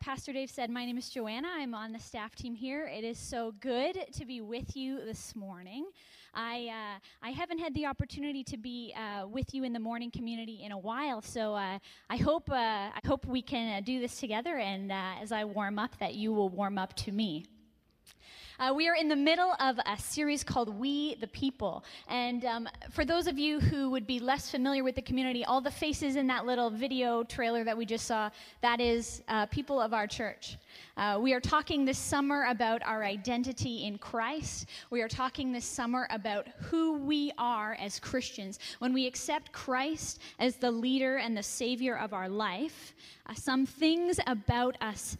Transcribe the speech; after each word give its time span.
Pastor 0.00 0.32
Dave 0.32 0.50
said, 0.50 0.70
my 0.70 0.86
name 0.86 0.96
is 0.96 1.10
Joanna. 1.10 1.48
I'm 1.52 1.74
on 1.74 1.92
the 1.92 1.98
staff 1.98 2.34
team 2.34 2.54
here. 2.54 2.86
It 2.86 3.04
is 3.04 3.18
so 3.18 3.52
good 3.60 3.98
to 4.14 4.24
be 4.24 4.40
with 4.40 4.74
you 4.74 5.04
this 5.04 5.36
morning. 5.36 5.90
I, 6.32 6.68
uh, 6.68 6.98
I 7.22 7.30
haven't 7.32 7.58
had 7.58 7.74
the 7.74 7.84
opportunity 7.84 8.42
to 8.44 8.56
be 8.56 8.94
uh, 8.96 9.26
with 9.26 9.52
you 9.52 9.62
in 9.62 9.74
the 9.74 9.78
morning 9.78 10.10
community 10.10 10.62
in 10.64 10.72
a 10.72 10.78
while, 10.78 11.20
so 11.20 11.54
uh, 11.54 11.78
I, 12.08 12.16
hope, 12.16 12.50
uh, 12.50 12.54
I 12.54 13.00
hope 13.04 13.26
we 13.26 13.42
can 13.42 13.76
uh, 13.76 13.80
do 13.84 14.00
this 14.00 14.18
together, 14.18 14.56
and 14.56 14.90
uh, 14.90 15.16
as 15.20 15.32
I 15.32 15.44
warm 15.44 15.78
up, 15.78 15.98
that 15.98 16.14
you 16.14 16.32
will 16.32 16.48
warm 16.48 16.78
up 16.78 16.94
to 16.96 17.12
me. 17.12 17.44
Uh, 18.60 18.74
we 18.74 18.88
are 18.88 18.94
in 18.94 19.08
the 19.08 19.16
middle 19.16 19.54
of 19.58 19.78
a 19.86 19.98
series 19.98 20.44
called 20.44 20.68
We 20.68 21.14
the 21.14 21.28
People. 21.28 21.82
And 22.08 22.44
um, 22.44 22.68
for 22.90 23.06
those 23.06 23.26
of 23.26 23.38
you 23.38 23.58
who 23.58 23.88
would 23.88 24.06
be 24.06 24.20
less 24.20 24.50
familiar 24.50 24.84
with 24.84 24.96
the 24.96 25.02
community, 25.02 25.46
all 25.46 25.62
the 25.62 25.70
faces 25.70 26.16
in 26.16 26.26
that 26.26 26.44
little 26.44 26.68
video 26.68 27.22
trailer 27.22 27.64
that 27.64 27.76
we 27.76 27.86
just 27.86 28.06
saw, 28.06 28.28
that 28.60 28.78
is 28.78 29.22
uh, 29.28 29.46
people 29.46 29.80
of 29.80 29.94
our 29.94 30.06
church. 30.06 30.58
Uh, 30.98 31.18
we 31.18 31.32
are 31.32 31.40
talking 31.40 31.86
this 31.86 31.96
summer 31.96 32.44
about 32.50 32.82
our 32.84 33.02
identity 33.02 33.86
in 33.86 33.96
Christ. 33.96 34.66
We 34.90 35.00
are 35.00 35.08
talking 35.08 35.52
this 35.52 35.64
summer 35.64 36.06
about 36.10 36.46
who 36.58 36.98
we 36.98 37.32
are 37.38 37.78
as 37.80 37.98
Christians. 37.98 38.58
When 38.78 38.92
we 38.92 39.06
accept 39.06 39.52
Christ 39.52 40.20
as 40.38 40.56
the 40.56 40.70
leader 40.70 41.16
and 41.16 41.34
the 41.34 41.42
savior 41.42 41.96
of 41.96 42.12
our 42.12 42.28
life, 42.28 42.94
uh, 43.26 43.34
some 43.34 43.64
things 43.64 44.20
about 44.26 44.76
us 44.82 45.16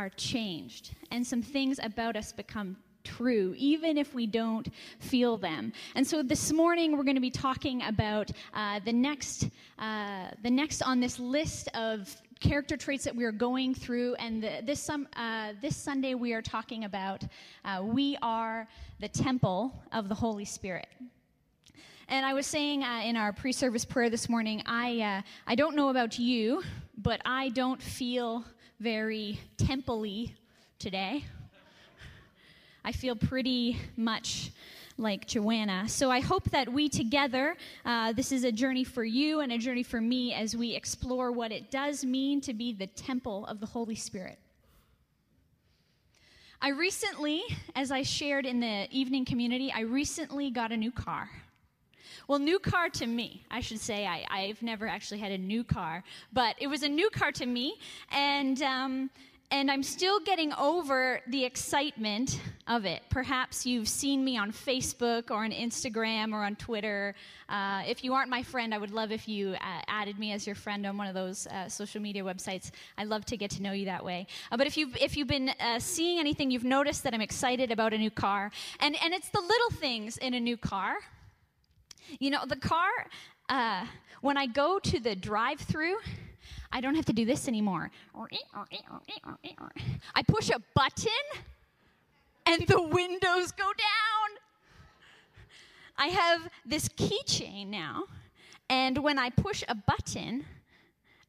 are 0.00 0.08
changed 0.16 0.94
and 1.10 1.26
some 1.26 1.42
things 1.42 1.78
about 1.82 2.16
us 2.16 2.32
become 2.32 2.74
true, 3.04 3.54
even 3.58 3.98
if 3.98 4.14
we 4.14 4.26
don't 4.26 4.66
feel 4.98 5.36
them. 5.36 5.74
And 5.94 6.06
so 6.06 6.22
this 6.22 6.52
morning 6.52 6.96
we're 6.96 7.04
going 7.04 7.16
to 7.16 7.20
be 7.20 7.30
talking 7.30 7.82
about 7.82 8.30
uh, 8.54 8.80
the 8.82 8.94
next, 8.94 9.50
uh, 9.78 10.28
the 10.42 10.50
next 10.50 10.80
on 10.80 11.00
this 11.00 11.18
list 11.18 11.68
of 11.74 12.08
character 12.40 12.78
traits 12.78 13.04
that 13.04 13.14
we 13.14 13.24
are 13.24 13.32
going 13.32 13.74
through. 13.74 14.14
And 14.14 14.42
the, 14.42 14.62
this, 14.64 14.88
um, 14.88 15.06
uh, 15.16 15.52
this 15.60 15.76
Sunday 15.76 16.14
we 16.14 16.32
are 16.32 16.40
talking 16.40 16.84
about 16.84 17.22
uh, 17.66 17.82
we 17.84 18.16
are 18.22 18.66
the 19.00 19.08
temple 19.08 19.74
of 19.92 20.08
the 20.08 20.14
Holy 20.14 20.46
Spirit. 20.46 20.88
And 22.08 22.24
I 22.24 22.32
was 22.32 22.46
saying 22.46 22.82
uh, 22.82 23.02
in 23.04 23.16
our 23.16 23.34
pre-service 23.34 23.84
prayer 23.84 24.08
this 24.08 24.30
morning, 24.30 24.62
I 24.64 25.00
uh, 25.00 25.22
I 25.46 25.54
don't 25.54 25.76
know 25.76 25.90
about 25.90 26.18
you, 26.18 26.62
but 26.96 27.20
I 27.24 27.50
don't 27.50 27.80
feel 27.80 28.44
very 28.80 29.38
temple 29.58 30.06
today. 30.78 31.22
I 32.82 32.92
feel 32.92 33.14
pretty 33.14 33.78
much 33.94 34.52
like 34.96 35.26
Joanna. 35.26 35.86
So 35.86 36.10
I 36.10 36.20
hope 36.20 36.44
that 36.50 36.72
we 36.72 36.88
together, 36.88 37.56
uh, 37.84 38.12
this 38.12 38.32
is 38.32 38.44
a 38.44 38.50
journey 38.50 38.84
for 38.84 39.04
you 39.04 39.40
and 39.40 39.52
a 39.52 39.58
journey 39.58 39.82
for 39.82 40.00
me 40.00 40.32
as 40.32 40.56
we 40.56 40.74
explore 40.74 41.30
what 41.30 41.52
it 41.52 41.70
does 41.70 42.06
mean 42.06 42.40
to 42.40 42.54
be 42.54 42.72
the 42.72 42.86
temple 42.86 43.44
of 43.46 43.60
the 43.60 43.66
Holy 43.66 43.94
Spirit. 43.94 44.38
I 46.62 46.70
recently, 46.70 47.42
as 47.74 47.90
I 47.90 48.02
shared 48.02 48.46
in 48.46 48.60
the 48.60 48.86
evening 48.90 49.26
community, 49.26 49.70
I 49.74 49.80
recently 49.80 50.50
got 50.50 50.72
a 50.72 50.76
new 50.76 50.90
car. 50.90 51.30
Well, 52.30 52.38
new 52.38 52.60
car 52.60 52.88
to 52.90 53.08
me, 53.08 53.42
I 53.50 53.58
should 53.58 53.80
say. 53.80 54.06
I, 54.06 54.24
I've 54.30 54.62
never 54.62 54.86
actually 54.86 55.18
had 55.18 55.32
a 55.32 55.38
new 55.38 55.64
car, 55.64 56.04
but 56.32 56.54
it 56.60 56.68
was 56.68 56.84
a 56.84 56.88
new 56.88 57.10
car 57.10 57.32
to 57.32 57.44
me, 57.44 57.76
and 58.12 58.62
um, 58.62 59.10
and 59.50 59.68
I'm 59.68 59.82
still 59.82 60.20
getting 60.20 60.52
over 60.52 61.18
the 61.26 61.44
excitement 61.44 62.40
of 62.68 62.84
it. 62.84 63.02
Perhaps 63.10 63.66
you've 63.66 63.88
seen 63.88 64.24
me 64.24 64.38
on 64.38 64.52
Facebook 64.52 65.32
or 65.32 65.42
on 65.42 65.50
Instagram 65.50 66.32
or 66.32 66.44
on 66.44 66.54
Twitter. 66.54 67.16
Uh, 67.48 67.82
if 67.88 68.04
you 68.04 68.14
aren't 68.14 68.30
my 68.30 68.44
friend, 68.44 68.72
I 68.72 68.78
would 68.78 68.92
love 68.92 69.10
if 69.10 69.26
you 69.26 69.54
uh, 69.54 69.82
added 69.88 70.16
me 70.16 70.30
as 70.30 70.46
your 70.46 70.54
friend 70.54 70.86
on 70.86 70.96
one 70.96 71.08
of 71.08 71.14
those 71.14 71.48
uh, 71.48 71.68
social 71.68 72.00
media 72.00 72.22
websites. 72.22 72.70
I'd 72.96 73.08
love 73.08 73.24
to 73.24 73.36
get 73.36 73.50
to 73.50 73.62
know 73.62 73.72
you 73.72 73.86
that 73.86 74.04
way. 74.04 74.28
Uh, 74.52 74.56
but 74.56 74.68
if 74.68 74.76
you've, 74.76 74.96
if 74.98 75.16
you've 75.16 75.26
been 75.26 75.48
uh, 75.58 75.80
seeing 75.80 76.20
anything, 76.20 76.52
you've 76.52 76.62
noticed 76.62 77.02
that 77.02 77.12
I'm 77.12 77.22
excited 77.22 77.72
about 77.72 77.92
a 77.92 77.98
new 77.98 78.12
car. 78.12 78.52
And, 78.78 78.96
and 79.02 79.12
it's 79.12 79.30
the 79.30 79.40
little 79.40 79.70
things 79.70 80.16
in 80.16 80.34
a 80.34 80.40
new 80.40 80.56
car 80.56 80.98
you 82.18 82.30
know, 82.30 82.44
the 82.46 82.56
car, 82.56 82.88
uh, 83.48 83.84
when 84.20 84.36
I 84.36 84.46
go 84.46 84.78
to 84.78 85.00
the 85.00 85.14
drive 85.14 85.60
through, 85.60 85.96
I 86.72 86.80
don't 86.80 86.94
have 86.94 87.06
to 87.06 87.12
do 87.12 87.24
this 87.24 87.48
anymore. 87.48 87.90
I 90.14 90.22
push 90.22 90.50
a 90.50 90.60
button 90.74 91.10
and 92.46 92.66
the 92.66 92.82
windows 92.82 93.52
go 93.52 93.64
down. 93.64 94.28
I 95.98 96.06
have 96.06 96.48
this 96.64 96.88
keychain 96.88 97.68
now, 97.68 98.04
and 98.70 98.98
when 98.98 99.18
I 99.18 99.28
push 99.30 99.62
a 99.68 99.74
button, 99.74 100.46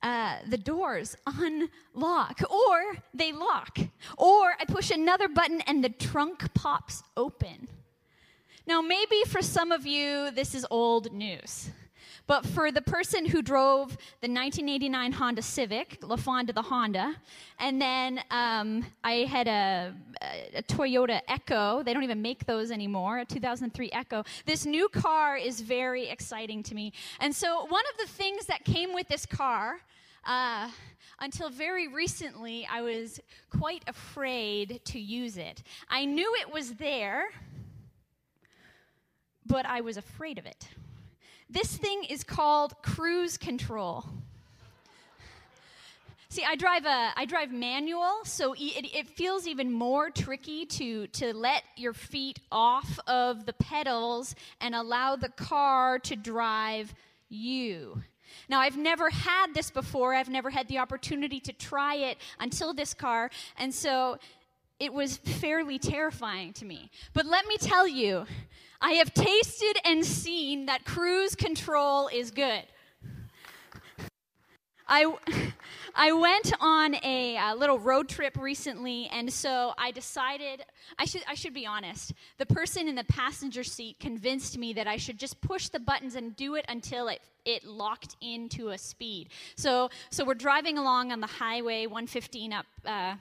uh, 0.01 0.37
the 0.47 0.57
doors 0.57 1.15
unlock 1.25 2.41
or 2.49 2.95
they 3.13 3.31
lock. 3.31 3.77
Or 4.17 4.53
I 4.59 4.65
push 4.65 4.89
another 4.91 5.27
button 5.27 5.61
and 5.61 5.83
the 5.83 5.89
trunk 5.89 6.53
pops 6.53 7.03
open. 7.15 7.67
Now, 8.67 8.81
maybe 8.81 9.23
for 9.27 9.41
some 9.41 9.71
of 9.71 9.85
you, 9.87 10.31
this 10.31 10.53
is 10.53 10.65
old 10.69 11.11
news. 11.11 11.71
But 12.27 12.45
for 12.45 12.71
the 12.71 12.81
person 12.81 13.25
who 13.25 13.41
drove 13.41 13.89
the 14.21 14.29
1989 14.29 15.11
Honda 15.13 15.41
Civic, 15.41 15.99
LaFonda 16.01 16.53
the 16.53 16.61
Honda, 16.61 17.15
and 17.59 17.81
then 17.81 18.21
um, 18.29 18.85
I 19.03 19.25
had 19.27 19.47
a, 19.47 19.93
a, 20.55 20.61
Toyota 20.63 21.21
Echo. 21.27 21.81
They 21.83 21.93
don't 21.93 22.03
even 22.03 22.21
make 22.21 22.45
those 22.45 22.71
anymore, 22.71 23.19
a 23.19 23.25
2003 23.25 23.89
Echo. 23.91 24.23
This 24.45 24.65
new 24.65 24.87
car 24.89 25.35
is 25.35 25.61
very 25.61 26.07
exciting 26.07 26.61
to 26.63 26.75
me. 26.75 26.93
And 27.19 27.35
so, 27.35 27.65
one 27.65 27.83
of 27.91 27.97
the 27.97 28.13
things 28.13 28.45
that 28.45 28.63
came 28.63 28.93
with 28.93 29.07
this 29.07 29.25
car, 29.25 29.81
uh, 30.25 30.69
until 31.19 31.49
very 31.49 31.87
recently, 31.87 32.67
I 32.71 32.81
was 32.81 33.19
quite 33.49 33.83
afraid 33.87 34.79
to 34.85 34.99
use 34.99 35.37
it. 35.37 35.63
I 35.89 36.05
knew 36.05 36.33
it 36.39 36.53
was 36.53 36.75
there 36.75 37.29
but 39.51 39.65
I 39.65 39.81
was 39.81 39.97
afraid 39.97 40.37
of 40.37 40.45
it. 40.45 40.69
This 41.49 41.75
thing 41.75 42.05
is 42.05 42.23
called 42.23 42.73
cruise 42.81 43.37
control. 43.37 44.05
See, 46.29 46.45
I 46.45 46.55
drive 46.55 46.85
a 46.85 47.11
I 47.17 47.25
drive 47.25 47.51
manual, 47.51 48.21
so 48.23 48.53
it, 48.53 48.85
it, 48.95 49.09
feels 49.09 49.47
even 49.47 49.69
more 49.69 50.09
tricky 50.09 50.65
to 50.67 51.07
to 51.07 51.33
let 51.33 51.63
your 51.75 51.91
feet 51.91 52.39
off 52.49 52.97
of 53.05 53.45
the 53.45 53.51
pedals 53.51 54.33
and 54.61 54.73
allow 54.73 55.17
the 55.17 55.27
car 55.27 55.99
to 55.99 56.15
drive 56.15 56.95
you. 57.27 58.01
Now, 58.47 58.61
I've 58.61 58.77
never 58.77 59.09
had 59.09 59.53
this 59.53 59.69
before. 59.69 60.13
I've 60.13 60.29
never 60.29 60.49
had 60.49 60.69
the 60.69 60.77
opportunity 60.77 61.41
to 61.41 61.51
try 61.51 61.95
it 61.95 62.17
until 62.39 62.73
this 62.73 62.93
car, 62.93 63.29
and 63.57 63.73
so 63.73 64.17
it 64.81 64.91
was 64.91 65.17
fairly 65.17 65.77
terrifying 65.77 66.53
to 66.53 66.65
me. 66.65 66.89
But 67.13 67.27
let 67.27 67.45
me 67.45 67.55
tell 67.57 67.87
you, 67.87 68.25
I 68.81 68.93
have 68.93 69.13
tasted 69.13 69.77
and 69.85 70.03
seen 70.03 70.65
that 70.65 70.85
cruise 70.85 71.35
control 71.35 72.07
is 72.07 72.31
good. 72.31 72.63
I, 74.87 75.13
I 75.95 76.11
went 76.13 76.51
on 76.59 76.95
a, 76.95 77.37
a, 77.37 77.55
little 77.55 77.77
road 77.77 78.09
trip 78.09 78.35
recently, 78.41 79.07
and 79.13 79.31
so 79.31 79.75
I 79.77 79.91
decided 79.91 80.65
I 80.97 81.05
should, 81.05 81.21
I 81.27 81.35
should 81.35 81.53
be 81.53 81.67
honest. 81.67 82.13
The 82.39 82.47
person 82.47 82.87
in 82.87 82.95
the 82.95 83.03
passenger 83.03 83.63
seat 83.63 83.99
convinced 83.99 84.57
me 84.57 84.73
that 84.73 84.87
I 84.87 84.97
should 84.97 85.19
just 85.19 85.39
push 85.41 85.69
the 85.69 85.79
buttons 85.79 86.15
and 86.15 86.35
do 86.35 86.55
it 86.55 86.65
until 86.67 87.07
it, 87.07 87.21
it 87.45 87.65
locked 87.65 88.15
into 88.19 88.69
a 88.69 88.79
speed. 88.79 89.29
So, 89.55 89.91
so 90.09 90.25
we're 90.25 90.33
driving 90.33 90.79
along 90.79 91.11
on 91.11 91.21
the 91.21 91.27
highway 91.27 91.85
115 91.85 92.51
up. 92.51 92.65
Uh, 92.83 93.13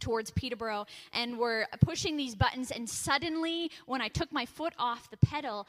towards 0.00 0.30
Peterborough 0.30 0.86
and 1.12 1.38
we're 1.38 1.66
pushing 1.80 2.16
these 2.16 2.34
buttons. 2.34 2.70
And 2.70 2.88
suddenly, 2.88 3.70
when 3.86 4.00
I 4.00 4.08
took 4.08 4.32
my 4.32 4.46
foot 4.46 4.72
off 4.78 5.10
the 5.10 5.16
pedal, 5.18 5.66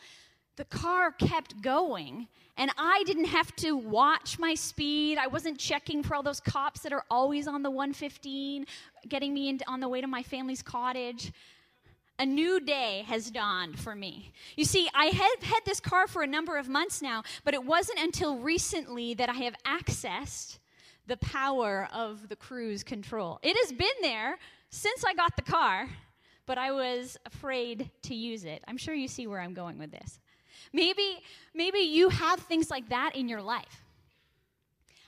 the 0.57 0.65
car 0.65 1.11
kept 1.11 1.61
going 1.61 2.27
and 2.57 2.71
I 2.77 3.03
didn't 3.05 3.25
have 3.25 3.55
to 3.57 3.75
watch 3.75 4.37
my 4.37 4.53
speed. 4.53 5.17
I 5.17 5.27
wasn't 5.27 5.57
checking 5.57 6.03
for 6.03 6.15
all 6.15 6.23
those 6.23 6.39
cops 6.39 6.81
that 6.81 6.93
are 6.93 7.05
always 7.09 7.47
on 7.47 7.63
the 7.63 7.71
115 7.71 8.65
getting 9.07 9.33
me 9.33 9.57
on 9.67 9.79
the 9.79 9.89
way 9.89 10.01
to 10.01 10.07
my 10.07 10.23
family's 10.23 10.61
cottage. 10.61 11.31
A 12.19 12.25
new 12.25 12.59
day 12.59 13.03
has 13.07 13.31
dawned 13.31 13.79
for 13.79 13.95
me. 13.95 14.31
You 14.55 14.65
see, 14.65 14.87
I 14.93 15.05
have 15.05 15.43
had 15.43 15.61
this 15.65 15.79
car 15.79 16.07
for 16.07 16.21
a 16.21 16.27
number 16.27 16.57
of 16.57 16.69
months 16.69 17.01
now, 17.01 17.23
but 17.43 17.55
it 17.55 17.63
wasn't 17.63 17.97
until 17.97 18.37
recently 18.37 19.15
that 19.15 19.29
I 19.29 19.33
have 19.33 19.55
accessed 19.65 20.59
the 21.07 21.17
power 21.17 21.87
of 21.93 22.29
the 22.29 22.35
cruise 22.35 22.83
control. 22.83 23.39
It 23.43 23.57
has 23.57 23.71
been 23.71 23.87
there 24.01 24.37
since 24.69 25.03
I 25.05 25.13
got 25.13 25.35
the 25.35 25.41
car, 25.41 25.89
but 26.45 26.57
I 26.57 26.71
was 26.71 27.17
afraid 27.25 27.89
to 28.03 28.15
use 28.15 28.45
it. 28.45 28.63
I'm 28.67 28.77
sure 28.77 28.93
you 28.93 29.07
see 29.07 29.27
where 29.27 29.39
I'm 29.39 29.53
going 29.53 29.77
with 29.77 29.91
this. 29.91 30.19
Maybe, 30.73 31.21
maybe 31.53 31.79
you 31.79 32.09
have 32.09 32.39
things 32.39 32.69
like 32.69 32.89
that 32.89 33.15
in 33.15 33.27
your 33.27 33.41
life. 33.41 33.83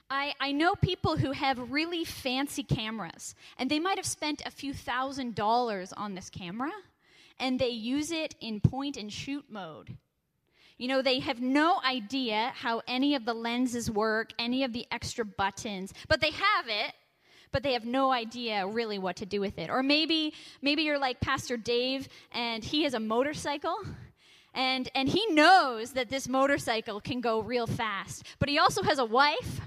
I, 0.09 0.33
I 0.39 0.51
know 0.51 0.75
people 0.75 1.17
who 1.17 1.31
have 1.31 1.71
really 1.71 2.03
fancy 2.03 2.63
cameras, 2.63 3.35
and 3.57 3.69
they 3.69 3.79
might 3.79 3.97
have 3.97 4.05
spent 4.05 4.43
a 4.45 4.51
few 4.51 4.73
thousand 4.73 5.35
dollars 5.35 5.93
on 5.93 6.13
this 6.13 6.29
camera, 6.29 6.71
and 7.39 7.57
they 7.57 7.69
use 7.69 8.11
it 8.11 8.35
in 8.39 8.59
point 8.59 8.97
and 8.97 9.11
shoot 9.11 9.45
mode. 9.49 9.97
You 10.77 10.87
know, 10.87 11.01
they 11.01 11.19
have 11.19 11.39
no 11.41 11.79
idea 11.85 12.51
how 12.55 12.81
any 12.87 13.15
of 13.15 13.25
the 13.25 13.33
lenses 13.33 13.89
work, 13.91 14.31
any 14.39 14.63
of 14.63 14.73
the 14.73 14.85
extra 14.91 15.23
buttons, 15.23 15.93
but 16.07 16.19
they 16.19 16.31
have 16.31 16.67
it. 16.67 16.93
but 17.53 17.61
they 17.63 17.73
have 17.73 17.85
no 17.85 18.11
idea 18.11 18.67
really 18.67 18.97
what 18.97 19.15
to 19.17 19.25
do 19.25 19.39
with 19.39 19.57
it. 19.59 19.69
Or 19.69 19.83
maybe 19.83 20.33
maybe 20.61 20.81
you're 20.81 20.97
like 20.99 21.21
Pastor 21.21 21.55
Dave 21.55 22.09
and 22.31 22.63
he 22.63 22.83
has 22.83 22.93
a 22.95 22.99
motorcycle 22.99 23.77
and 24.55 24.89
and 24.95 25.07
he 25.07 25.25
knows 25.27 25.93
that 25.93 26.09
this 26.09 26.27
motorcycle 26.27 26.99
can 26.99 27.21
go 27.21 27.39
real 27.41 27.67
fast, 27.67 28.25
but 28.39 28.49
he 28.49 28.57
also 28.57 28.81
has 28.83 28.99
a 28.99 29.05
wife. 29.05 29.61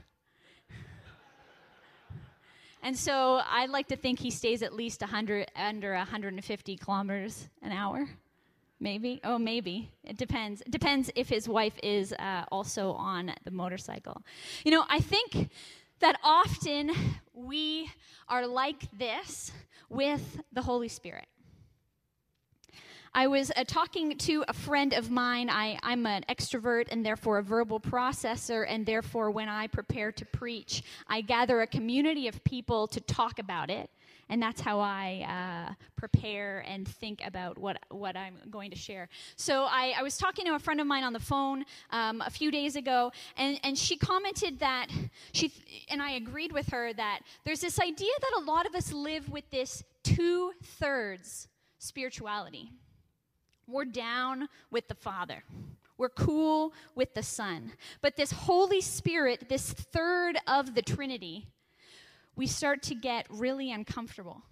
And 2.82 2.96
so 2.96 3.40
I'd 3.48 3.70
like 3.70 3.88
to 3.88 3.96
think 3.96 4.20
he 4.20 4.30
stays 4.30 4.62
at 4.62 4.72
least 4.72 5.00
100 5.00 5.50
under 5.56 5.94
150 5.94 6.76
kilometers 6.76 7.48
an 7.62 7.72
hour. 7.72 8.08
Maybe. 8.78 9.20
Oh, 9.24 9.38
maybe. 9.38 9.90
It 10.04 10.18
depends. 10.18 10.60
It 10.60 10.70
depends 10.70 11.10
if 11.14 11.28
his 11.28 11.48
wife 11.48 11.78
is 11.82 12.12
uh, 12.12 12.44
also 12.52 12.92
on 12.92 13.32
the 13.44 13.50
motorcycle. 13.50 14.22
You 14.64 14.70
know, 14.70 14.84
I 14.88 15.00
think 15.00 15.50
that 16.00 16.18
often 16.22 16.90
we 17.32 17.90
are 18.28 18.46
like 18.46 18.90
this 18.92 19.50
with 19.88 20.40
the 20.52 20.62
Holy 20.62 20.88
Spirit. 20.88 21.26
I 23.14 23.28
was 23.28 23.50
uh, 23.56 23.64
talking 23.66 24.18
to 24.18 24.44
a 24.46 24.52
friend 24.52 24.92
of 24.92 25.10
mine. 25.10 25.48
I, 25.48 25.78
I'm 25.82 26.04
an 26.04 26.24
extrovert 26.28 26.88
and 26.90 27.04
therefore 27.04 27.38
a 27.38 27.42
verbal 27.42 27.80
processor, 27.80 28.66
and 28.68 28.84
therefore, 28.84 29.30
when 29.30 29.48
I 29.48 29.68
prepare 29.68 30.12
to 30.12 30.26
preach, 30.26 30.82
I 31.08 31.22
gather 31.22 31.62
a 31.62 31.66
community 31.66 32.28
of 32.28 32.44
people 32.44 32.86
to 32.88 33.00
talk 33.00 33.38
about 33.38 33.70
it 33.70 33.88
and 34.28 34.42
that's 34.42 34.60
how 34.60 34.80
I 34.80 35.68
uh, 35.68 35.74
prepare 35.96 36.64
and 36.66 36.86
think 36.86 37.22
about 37.24 37.58
what 37.58 37.78
what 37.90 38.16
I'm 38.16 38.36
going 38.50 38.70
to 38.70 38.76
share. 38.76 39.08
So 39.36 39.64
I, 39.64 39.94
I 39.98 40.02
was 40.02 40.18
talking 40.18 40.44
to 40.46 40.54
a 40.54 40.58
friend 40.58 40.80
of 40.80 40.86
mine 40.86 41.04
on 41.04 41.12
the 41.12 41.20
phone 41.20 41.64
um, 41.90 42.22
a 42.24 42.30
few 42.30 42.50
days 42.50 42.76
ago, 42.76 43.12
and 43.36 43.58
and 43.62 43.78
she 43.78 43.96
commented 43.96 44.58
that 44.60 44.88
she 45.32 45.52
and 45.88 46.02
I 46.02 46.12
agreed 46.12 46.52
with 46.52 46.68
her 46.68 46.92
that 46.94 47.20
there's 47.44 47.60
this 47.60 47.78
idea 47.80 48.12
that 48.20 48.42
a 48.42 48.44
lot 48.44 48.66
of 48.66 48.74
us 48.74 48.92
live 48.92 49.28
with 49.28 49.48
this 49.50 49.84
two 50.02 50.52
thirds 50.62 51.48
spirituality. 51.78 52.70
We're 53.68 53.84
down 53.84 54.48
with 54.70 54.86
the 54.88 54.94
Father. 54.94 55.42
We're 55.98 56.10
cool 56.10 56.72
with 56.94 57.14
the 57.14 57.22
Son. 57.22 57.72
But 58.02 58.16
this 58.16 58.30
Holy 58.30 58.80
Spirit, 58.80 59.48
this 59.48 59.72
third 59.72 60.36
of 60.46 60.74
the 60.74 60.82
Trinity, 60.82 61.46
we 62.36 62.46
start 62.46 62.82
to 62.84 62.94
get 62.94 63.26
really 63.30 63.72
uncomfortable. 63.72 64.42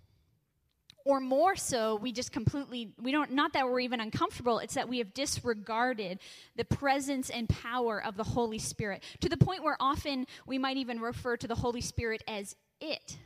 Or 1.06 1.20
more 1.20 1.54
so, 1.54 1.96
we 1.96 2.12
just 2.12 2.32
completely, 2.32 2.94
we 2.98 3.12
don't, 3.12 3.32
not 3.32 3.52
that 3.52 3.68
we're 3.68 3.80
even 3.80 4.00
uncomfortable, 4.00 4.58
it's 4.58 4.72
that 4.72 4.88
we 4.88 4.98
have 4.98 5.12
disregarded 5.12 6.18
the 6.56 6.64
presence 6.64 7.28
and 7.28 7.46
power 7.46 8.02
of 8.02 8.16
the 8.16 8.24
Holy 8.24 8.58
Spirit 8.58 9.02
to 9.20 9.28
the 9.28 9.36
point 9.36 9.62
where 9.62 9.76
often 9.80 10.26
we 10.46 10.56
might 10.56 10.78
even 10.78 10.98
refer 10.98 11.36
to 11.36 11.46
the 11.46 11.54
Holy 11.56 11.82
Spirit 11.82 12.24
as 12.26 12.56
it 12.80 13.18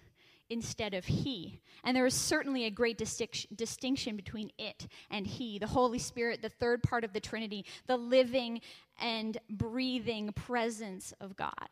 instead 0.50 0.93
of 0.93 1.04
he. 1.04 1.61
And 1.84 1.96
there 1.96 2.06
is 2.06 2.14
certainly 2.14 2.64
a 2.64 2.70
great 2.70 2.99
distinction 2.99 4.16
between 4.16 4.50
it 4.58 4.88
and 5.11 5.25
he, 5.25 5.61
the 5.61 5.69
Holy 5.69 6.00
Spirit, 6.00 6.43
the 6.43 6.49
third 6.49 6.82
part 6.82 7.04
of 7.04 7.12
the 7.12 7.20
Trinity, 7.20 7.64
the 7.87 7.96
living 7.96 8.61
and 9.00 9.38
breathing 9.50 10.32
presence 10.32 11.14
of 11.20 11.37
God. 11.37 11.69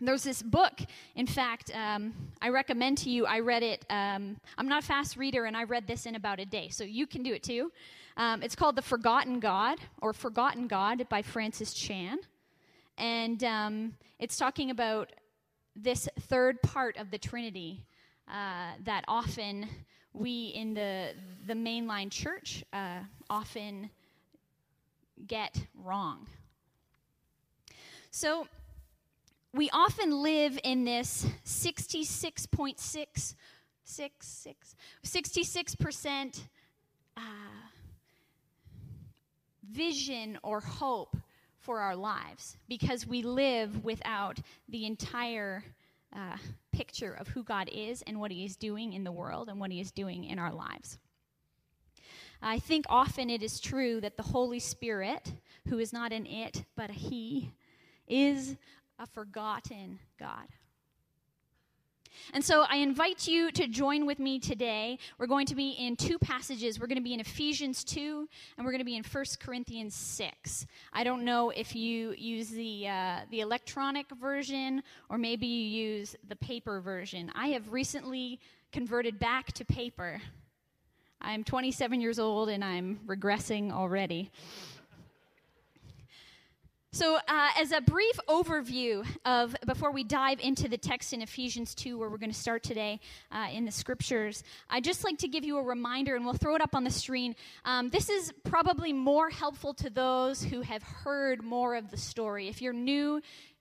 There's 0.00 0.24
this 0.24 0.42
book, 0.42 0.80
in 1.14 1.26
fact, 1.26 1.70
um, 1.74 2.12
I 2.42 2.48
recommend 2.48 2.98
to 2.98 3.10
you. 3.10 3.26
I 3.26 3.40
read 3.40 3.62
it. 3.62 3.84
Um, 3.88 4.36
I'm 4.58 4.68
not 4.68 4.82
a 4.82 4.86
fast 4.86 5.16
reader, 5.16 5.44
and 5.44 5.56
I 5.56 5.64
read 5.64 5.86
this 5.86 6.06
in 6.06 6.14
about 6.14 6.40
a 6.40 6.44
day, 6.44 6.68
so 6.68 6.84
you 6.84 7.06
can 7.06 7.22
do 7.22 7.32
it 7.32 7.42
too. 7.42 7.70
Um, 8.16 8.42
it's 8.42 8.54
called 8.54 8.76
The 8.76 8.82
Forgotten 8.82 9.40
God, 9.40 9.78
or 10.02 10.12
Forgotten 10.12 10.66
God 10.66 11.06
by 11.08 11.22
Francis 11.22 11.72
Chan. 11.72 12.18
And 12.98 13.42
um, 13.44 13.94
it's 14.18 14.36
talking 14.36 14.70
about 14.70 15.10
this 15.74 16.08
third 16.20 16.60
part 16.62 16.96
of 16.96 17.10
the 17.10 17.18
Trinity 17.18 17.84
uh, 18.28 18.72
that 18.84 19.04
often 19.08 19.68
we 20.12 20.52
in 20.54 20.74
the, 20.74 21.10
the 21.46 21.54
mainline 21.54 22.10
church 22.10 22.64
uh, 22.72 23.00
often 23.28 23.90
get 25.26 25.66
wrong. 25.74 26.26
So, 28.10 28.46
we 29.54 29.70
often 29.70 30.10
live 30.10 30.58
in 30.64 30.84
this 30.84 31.24
66.6 31.46 33.34
66% 35.04 36.40
uh, 37.16 37.20
vision 39.70 40.38
or 40.42 40.60
hope 40.60 41.16
for 41.58 41.80
our 41.80 41.94
lives 41.94 42.56
because 42.68 43.06
we 43.06 43.22
live 43.22 43.84
without 43.84 44.40
the 44.68 44.86
entire 44.86 45.62
uh, 46.14 46.36
picture 46.72 47.12
of 47.12 47.28
who 47.28 47.44
God 47.44 47.68
is 47.72 48.02
and 48.02 48.18
what 48.18 48.32
He 48.32 48.44
is 48.44 48.56
doing 48.56 48.92
in 48.92 49.04
the 49.04 49.12
world 49.12 49.48
and 49.48 49.60
what 49.60 49.70
He 49.70 49.80
is 49.80 49.92
doing 49.92 50.24
in 50.24 50.40
our 50.40 50.52
lives. 50.52 50.98
I 52.42 52.58
think 52.58 52.86
often 52.88 53.30
it 53.30 53.42
is 53.42 53.60
true 53.60 54.00
that 54.00 54.16
the 54.16 54.24
Holy 54.24 54.58
Spirit, 54.58 55.32
who 55.68 55.78
is 55.78 55.92
not 55.92 56.12
an 56.12 56.26
it 56.26 56.64
but 56.76 56.90
a 56.90 56.94
He, 56.94 57.52
is 58.06 58.56
a 58.98 59.06
forgotten 59.06 59.98
God. 60.18 60.46
And 62.32 62.44
so 62.44 62.64
I 62.68 62.76
invite 62.76 63.26
you 63.26 63.50
to 63.52 63.66
join 63.66 64.06
with 64.06 64.18
me 64.18 64.38
today. 64.38 64.98
We're 65.18 65.26
going 65.26 65.46
to 65.46 65.54
be 65.54 65.70
in 65.70 65.96
two 65.96 66.18
passages. 66.18 66.80
We're 66.80 66.86
going 66.86 66.98
to 66.98 67.04
be 67.04 67.14
in 67.14 67.20
Ephesians 67.20 67.84
2 67.84 68.28
and 68.56 68.64
we're 68.64 68.70
going 68.70 68.80
to 68.80 68.84
be 68.84 68.96
in 68.96 69.04
1 69.04 69.24
Corinthians 69.40 69.94
6. 69.94 70.66
I 70.92 71.04
don't 71.04 71.24
know 71.24 71.50
if 71.50 71.74
you 71.74 72.14
use 72.16 72.48
the, 72.50 72.88
uh, 72.88 73.20
the 73.30 73.40
electronic 73.40 74.06
version 74.20 74.82
or 75.08 75.18
maybe 75.18 75.46
you 75.46 75.86
use 75.86 76.16
the 76.28 76.36
paper 76.36 76.80
version. 76.80 77.30
I 77.34 77.48
have 77.48 77.72
recently 77.72 78.40
converted 78.72 79.18
back 79.18 79.52
to 79.52 79.64
paper. 79.64 80.20
I'm 81.20 81.42
27 81.42 82.00
years 82.00 82.18
old 82.18 82.48
and 82.48 82.64
I'm 82.64 83.00
regressing 83.06 83.72
already. 83.72 84.30
So, 86.94 87.16
uh, 87.16 87.48
as 87.58 87.72
a 87.72 87.80
brief 87.80 88.20
overview 88.28 89.04
of 89.24 89.56
before 89.66 89.90
we 89.90 90.04
dive 90.04 90.38
into 90.38 90.68
the 90.68 90.78
text 90.78 91.12
in 91.12 91.22
Ephesians 91.22 91.74
2, 91.74 91.98
where 91.98 92.08
we're 92.08 92.18
going 92.18 92.30
to 92.30 92.38
start 92.38 92.62
today 92.62 93.00
uh, 93.32 93.48
in 93.52 93.64
the 93.64 93.72
scriptures, 93.72 94.44
I'd 94.70 94.84
just 94.84 95.02
like 95.02 95.18
to 95.18 95.26
give 95.26 95.44
you 95.44 95.58
a 95.58 95.62
reminder, 95.64 96.14
and 96.14 96.24
we'll 96.24 96.34
throw 96.34 96.54
it 96.54 96.62
up 96.62 96.76
on 96.76 96.84
the 96.84 96.92
screen. 96.92 97.34
Um, 97.64 97.88
this 97.88 98.08
is 98.08 98.32
probably 98.44 98.92
more 98.92 99.28
helpful 99.28 99.74
to 99.74 99.90
those 99.90 100.44
who 100.44 100.60
have 100.60 100.84
heard 100.84 101.42
more 101.42 101.74
of 101.74 101.90
the 101.90 101.96
story. 101.96 102.46
If 102.46 102.62
you're 102.62 102.72
new 102.72 103.20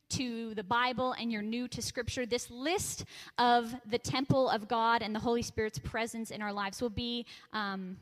to 0.09 0.53
the 0.53 0.63
Bible 0.63 1.13
and 1.13 1.31
you're 1.31 1.41
new 1.41 1.67
to 1.69 1.81
Scripture, 1.81 2.27
this 2.27 2.51
list 2.51 3.03
of 3.39 3.73
the 3.87 3.97
temple 3.97 4.47
of 4.47 4.67
God 4.67 5.01
and 5.01 5.15
the 5.15 5.19
Holy 5.19 5.41
Spirit's 5.41 5.79
presence 5.79 6.29
in 6.29 6.43
our 6.43 6.53
lives 6.53 6.83
will 6.83 6.91
be. 6.91 7.25
Um, 7.51 7.97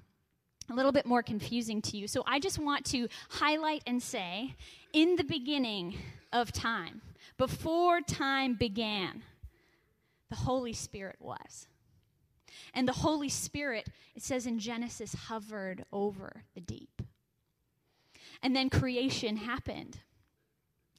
a 0.72 0.76
little 0.76 0.92
bit 0.92 1.06
more 1.06 1.22
confusing 1.22 1.82
to 1.82 1.98
you. 1.98 2.08
So 2.08 2.24
I 2.26 2.40
just 2.40 2.58
want 2.58 2.86
to 2.88 3.08
highlight 3.30 3.84
and 3.86 4.02
say 4.02 4.56
in 4.94 5.16
the 5.16 5.24
beginning 5.24 5.98
of 6.32 6.52
time, 6.52 7.02
before 7.38 8.02
time 8.02 8.56
began, 8.56 9.24
the 10.30 10.36
Holy 10.36 10.74
Spirit 10.74 11.18
was. 11.20 11.68
And 12.74 12.88
the 12.88 12.94
Holy 12.94 13.30
Spirit, 13.30 13.90
it 14.16 14.24
says 14.24 14.46
in 14.46 14.60
Genesis, 14.60 15.14
hovered 15.14 15.86
over 15.92 16.44
the 16.54 16.62
deep. 16.62 17.02
And 18.42 18.56
then 18.56 18.70
creation 18.70 19.38
happened. 19.38 20.00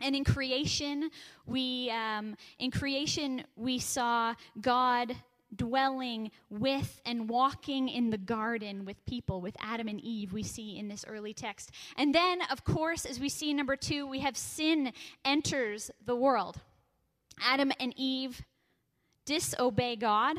And 0.01 0.15
in 0.15 0.25
creation, 0.25 1.11
we 1.47 1.91
um, 1.91 2.37
in 2.59 2.71
creation 2.71 3.45
we 3.57 3.79
saw 3.79 4.35
God 4.61 5.17
dwelling 5.55 6.31
with 6.51 7.01
and 7.05 7.29
walking 7.29 7.89
in 7.89 8.11
the 8.11 8.19
garden 8.19 8.85
with 8.85 9.05
people, 9.07 9.41
with 9.41 9.57
Adam 9.61 9.89
and 9.89 10.01
Eve, 10.01 10.33
we 10.33 10.43
see 10.43 10.79
in 10.79 10.89
this 10.89 11.05
early 11.07 11.35
text. 11.35 11.71
And 11.97 12.15
then, 12.15 12.41
of 12.51 12.65
course, 12.65 13.05
as 13.05 13.21
we 13.21 13.29
see 13.29 13.53
number 13.53 13.77
two, 13.77 14.07
we 14.07 14.21
have 14.21 14.37
sin 14.37 14.93
enters 15.25 15.91
the 16.05 16.17
world. 16.17 16.61
Adam 17.43 17.73
and 17.81 17.95
Eve 17.97 18.43
disobey 19.25 19.97
God 19.97 20.37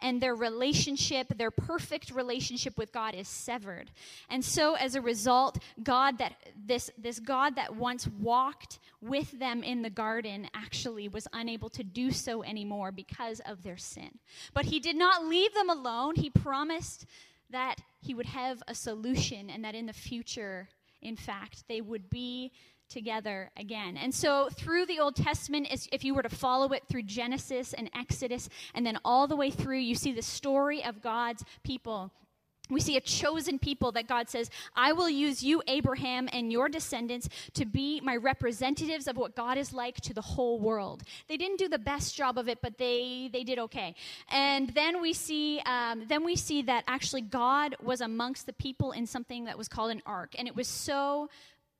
and 0.00 0.20
their 0.20 0.34
relationship, 0.34 1.36
their 1.36 1.50
perfect 1.50 2.10
relationship 2.10 2.76
with 2.76 2.92
God 2.92 3.14
is 3.14 3.28
severed. 3.28 3.90
And 4.28 4.44
so 4.44 4.74
as 4.74 4.94
a 4.94 5.00
result, 5.00 5.58
God 5.82 6.18
that 6.18 6.34
this 6.56 6.90
this 6.98 7.18
God 7.20 7.56
that 7.56 7.76
once 7.76 8.06
walked 8.06 8.78
with 9.00 9.38
them 9.38 9.62
in 9.62 9.82
the 9.82 9.90
garden 9.90 10.48
actually 10.54 11.08
was 11.08 11.28
unable 11.32 11.68
to 11.70 11.84
do 11.84 12.10
so 12.10 12.42
anymore 12.42 12.92
because 12.92 13.40
of 13.40 13.62
their 13.62 13.76
sin. 13.76 14.18
But 14.52 14.66
he 14.66 14.80
did 14.80 14.96
not 14.96 15.24
leave 15.24 15.52
them 15.54 15.70
alone. 15.70 16.14
He 16.16 16.30
promised 16.30 17.06
that 17.50 17.76
he 18.00 18.14
would 18.14 18.26
have 18.26 18.62
a 18.68 18.74
solution 18.74 19.50
and 19.50 19.64
that 19.64 19.74
in 19.74 19.86
the 19.86 19.92
future, 19.92 20.68
in 21.02 21.16
fact, 21.16 21.64
they 21.68 21.80
would 21.80 22.10
be 22.10 22.52
together 22.94 23.50
again. 23.58 23.98
And 23.98 24.14
so, 24.14 24.48
through 24.60 24.86
the 24.86 25.00
Old 25.00 25.16
Testament, 25.16 25.68
if 25.92 26.04
you 26.04 26.14
were 26.14 26.22
to 26.22 26.34
follow 26.44 26.72
it 26.72 26.84
through 26.88 27.02
Genesis 27.02 27.74
and 27.74 27.90
Exodus, 27.94 28.48
and 28.74 28.86
then 28.86 28.98
all 29.04 29.26
the 29.26 29.36
way 29.36 29.50
through, 29.50 29.80
you 29.80 29.96
see 29.96 30.12
the 30.12 30.22
story 30.22 30.82
of 30.82 31.02
God's 31.02 31.44
people 31.62 32.10
We 32.70 32.80
see 32.80 32.96
a 32.96 33.00
chosen 33.00 33.58
people 33.58 33.92
that 33.92 34.08
God 34.08 34.30
says, 34.30 34.48
I 34.74 34.92
will 34.92 35.10
use 35.10 35.42
you, 35.42 35.62
Abraham, 35.66 36.30
and 36.32 36.50
your 36.50 36.70
descendants 36.70 37.28
to 37.52 37.66
be 37.66 38.00
my 38.02 38.16
representatives 38.16 39.06
of 39.06 39.18
what 39.18 39.36
God 39.36 39.58
is 39.58 39.74
like 39.74 39.96
to 39.96 40.14
the 40.14 40.22
whole 40.22 40.58
world. 40.58 41.02
They 41.28 41.36
didn't 41.36 41.58
do 41.58 41.68
the 41.68 41.78
best 41.78 42.16
job 42.16 42.38
of 42.38 42.48
it, 42.48 42.60
but 42.62 42.78
they, 42.78 43.28
they 43.30 43.44
did 43.44 43.58
okay. 43.58 43.94
And 44.30 44.70
then 44.70 45.02
we 45.02 45.12
see 45.12 45.60
um, 45.66 46.04
then 46.08 46.24
we 46.24 46.36
see 46.36 46.62
that 46.62 46.84
actually 46.86 47.20
God 47.20 47.76
was 47.82 48.00
amongst 48.00 48.46
the 48.46 48.54
people 48.54 48.92
in 48.92 49.06
something 49.06 49.44
that 49.44 49.58
was 49.58 49.68
called 49.68 49.90
an 49.90 50.02
ark, 50.06 50.34
and 50.38 50.48
it 50.48 50.56
was 50.56 50.66
so 50.66 51.28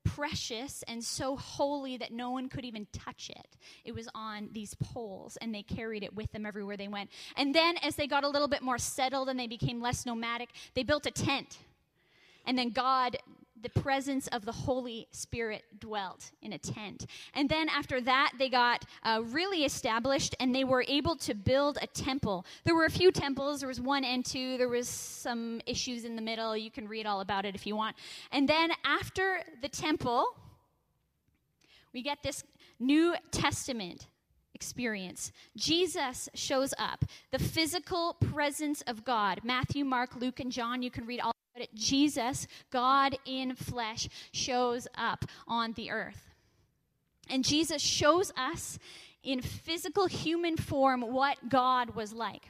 precious 0.05 0.83
and 0.87 1.03
so 1.03 1.35
holy 1.35 1.97
that 1.97 2.13
no 2.13 2.29
one 2.29 2.47
could 2.47 2.63
even 2.63 2.87
touch 2.93 3.29
it. 3.29 3.57
It 3.83 3.93
was 3.93 4.07
on 4.15 4.49
these 4.53 4.73
poles, 4.75 5.37
and 5.41 5.53
they 5.53 5.63
carried 5.63 6.03
it 6.03 6.15
with 6.15 6.31
them 6.31 6.45
everywhere 6.45 6.77
they 6.77 6.87
went. 6.87 7.09
And 7.35 7.53
then, 7.53 7.75
as 7.83 7.95
they 7.95 8.07
got 8.07 8.23
a 8.23 8.29
little 8.29 8.47
bit 8.47 8.61
more 8.61 8.77
settled 8.77 9.27
and 9.27 9.37
they 9.37 9.47
became 9.47 9.81
less 9.81 10.05
nomadic, 10.05 10.49
they 10.75 10.83
built 10.83 11.05
a 11.05 11.11
tent. 11.11 11.57
And 12.45 12.57
then 12.57 12.69
God 12.69 13.17
the 13.65 13.81
presence 13.81 14.27
of 14.27 14.45
the 14.45 14.51
Holy 14.51 15.07
Spirit 15.09 15.63
dwelt 15.79 16.29
in 16.43 16.53
a 16.53 16.57
tent. 16.59 17.07
And 17.33 17.49
then 17.49 17.67
after 17.67 17.99
that, 18.01 18.33
they 18.37 18.47
got 18.47 18.85
uh, 19.01 19.23
really 19.25 19.65
established 19.65 20.35
and 20.39 20.53
they 20.53 20.63
were 20.63 20.85
able 20.87 21.15
to 21.15 21.33
build 21.33 21.79
a 21.81 21.87
temple. 21.87 22.45
There 22.63 22.75
were 22.75 22.85
a 22.85 22.91
few 22.91 23.11
temples, 23.11 23.61
there 23.61 23.67
was 23.67 23.81
one 23.81 24.03
and 24.03 24.23
two, 24.23 24.59
there 24.59 24.69
was 24.69 24.87
some 24.87 25.61
issues 25.65 26.05
in 26.05 26.15
the 26.15 26.21
middle. 26.21 26.55
You 26.55 26.69
can 26.69 26.87
read 26.87 27.07
all 27.07 27.21
about 27.21 27.43
it 27.43 27.55
if 27.55 27.65
you 27.65 27.75
want. 27.75 27.95
And 28.31 28.47
then 28.47 28.69
after 28.85 29.39
the 29.63 29.69
temple, 29.69 30.27
we 31.91 32.03
get 32.03 32.21
this 32.21 32.43
New 32.79 33.15
Testament 33.31 34.05
experience. 34.55 35.31
Jesus 35.55 36.29
shows 36.33 36.73
up, 36.79 37.05
the 37.31 37.39
physical 37.39 38.15
presence 38.15 38.81
of 38.87 39.03
God. 39.03 39.41
Matthew, 39.43 39.85
Mark, 39.85 40.15
Luke, 40.15 40.39
and 40.39 40.51
John, 40.51 40.81
you 40.81 40.89
can 40.89 41.05
read 41.05 41.19
all 41.19 41.33
about 41.53 41.63
it. 41.63 41.75
Jesus, 41.75 42.47
God 42.71 43.17
in 43.25 43.55
flesh, 43.55 44.09
shows 44.31 44.87
up 44.97 45.25
on 45.47 45.73
the 45.73 45.91
earth. 45.91 46.33
And 47.29 47.43
Jesus 47.43 47.81
shows 47.81 48.31
us 48.37 48.79
in 49.23 49.41
physical 49.41 50.07
human 50.07 50.57
form 50.57 51.01
what 51.01 51.49
God 51.49 51.95
was 51.95 52.13
like. 52.13 52.49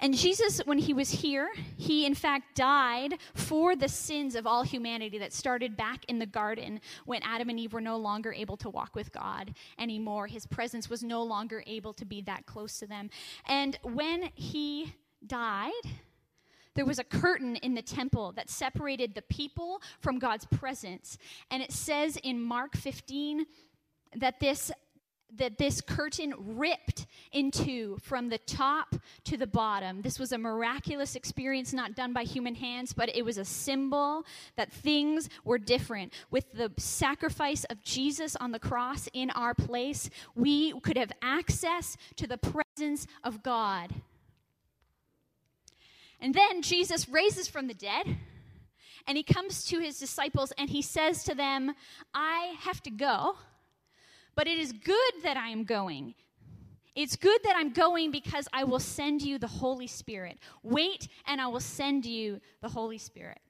And 0.00 0.14
Jesus, 0.14 0.60
when 0.64 0.78
he 0.78 0.94
was 0.94 1.10
here, 1.10 1.48
he 1.76 2.06
in 2.06 2.14
fact 2.14 2.54
died 2.54 3.14
for 3.34 3.76
the 3.76 3.88
sins 3.88 4.34
of 4.34 4.46
all 4.46 4.62
humanity 4.62 5.18
that 5.18 5.32
started 5.32 5.76
back 5.76 6.04
in 6.08 6.18
the 6.18 6.26
garden 6.26 6.80
when 7.04 7.22
Adam 7.22 7.48
and 7.48 7.58
Eve 7.58 7.72
were 7.72 7.80
no 7.80 7.96
longer 7.96 8.32
able 8.32 8.56
to 8.58 8.70
walk 8.70 8.94
with 8.94 9.12
God 9.12 9.54
anymore. 9.78 10.26
His 10.26 10.46
presence 10.46 10.88
was 10.88 11.02
no 11.02 11.22
longer 11.22 11.62
able 11.66 11.92
to 11.94 12.04
be 12.04 12.22
that 12.22 12.46
close 12.46 12.78
to 12.78 12.86
them. 12.86 13.10
And 13.46 13.78
when 13.82 14.30
he 14.34 14.94
died, 15.26 15.72
there 16.74 16.86
was 16.86 17.00
a 17.00 17.04
curtain 17.04 17.56
in 17.56 17.74
the 17.74 17.82
temple 17.82 18.32
that 18.36 18.48
separated 18.48 19.14
the 19.14 19.22
people 19.22 19.82
from 20.00 20.20
God's 20.20 20.44
presence. 20.46 21.18
And 21.50 21.60
it 21.60 21.72
says 21.72 22.16
in 22.22 22.40
Mark 22.40 22.76
15 22.76 23.46
that 24.16 24.38
this 24.38 24.70
that 25.36 25.58
this 25.58 25.80
curtain 25.80 26.34
ripped 26.38 27.06
into 27.32 27.98
from 27.98 28.28
the 28.28 28.38
top 28.38 28.96
to 29.24 29.36
the 29.36 29.46
bottom. 29.46 30.02
This 30.02 30.18
was 30.18 30.32
a 30.32 30.38
miraculous 30.38 31.14
experience 31.14 31.72
not 31.72 31.94
done 31.94 32.12
by 32.12 32.24
human 32.24 32.54
hands, 32.54 32.92
but 32.92 33.14
it 33.14 33.24
was 33.24 33.38
a 33.38 33.44
symbol 33.44 34.24
that 34.56 34.72
things 34.72 35.28
were 35.44 35.58
different. 35.58 36.12
With 36.30 36.52
the 36.52 36.72
sacrifice 36.78 37.64
of 37.64 37.82
Jesus 37.82 38.36
on 38.36 38.52
the 38.52 38.58
cross 38.58 39.08
in 39.12 39.30
our 39.30 39.54
place, 39.54 40.08
we 40.34 40.78
could 40.80 40.96
have 40.96 41.12
access 41.20 41.96
to 42.16 42.26
the 42.26 42.38
presence 42.38 43.06
of 43.22 43.42
God. 43.42 43.92
And 46.20 46.34
then 46.34 46.62
Jesus 46.62 47.08
raises 47.08 47.48
from 47.48 47.68
the 47.68 47.74
dead 47.74 48.16
and 49.06 49.16
he 49.16 49.22
comes 49.22 49.64
to 49.66 49.78
his 49.78 49.98
disciples 49.98 50.52
and 50.58 50.68
he 50.68 50.82
says 50.82 51.24
to 51.24 51.34
them, 51.34 51.74
I 52.12 52.54
have 52.60 52.82
to 52.82 52.90
go, 52.90 53.36
but 54.38 54.46
it 54.46 54.56
is 54.56 54.70
good 54.70 55.12
that 55.24 55.36
I 55.36 55.48
am 55.48 55.64
going. 55.64 56.14
It's 56.94 57.16
good 57.16 57.40
that 57.42 57.56
I'm 57.56 57.72
going 57.72 58.12
because 58.12 58.46
I 58.52 58.62
will 58.62 58.78
send 58.78 59.20
you 59.20 59.36
the 59.36 59.48
Holy 59.48 59.88
Spirit. 59.88 60.38
Wait, 60.62 61.08
and 61.26 61.40
I 61.40 61.48
will 61.48 61.58
send 61.58 62.06
you 62.06 62.40
the 62.62 62.68
Holy 62.68 62.98
Spirit. 62.98 63.40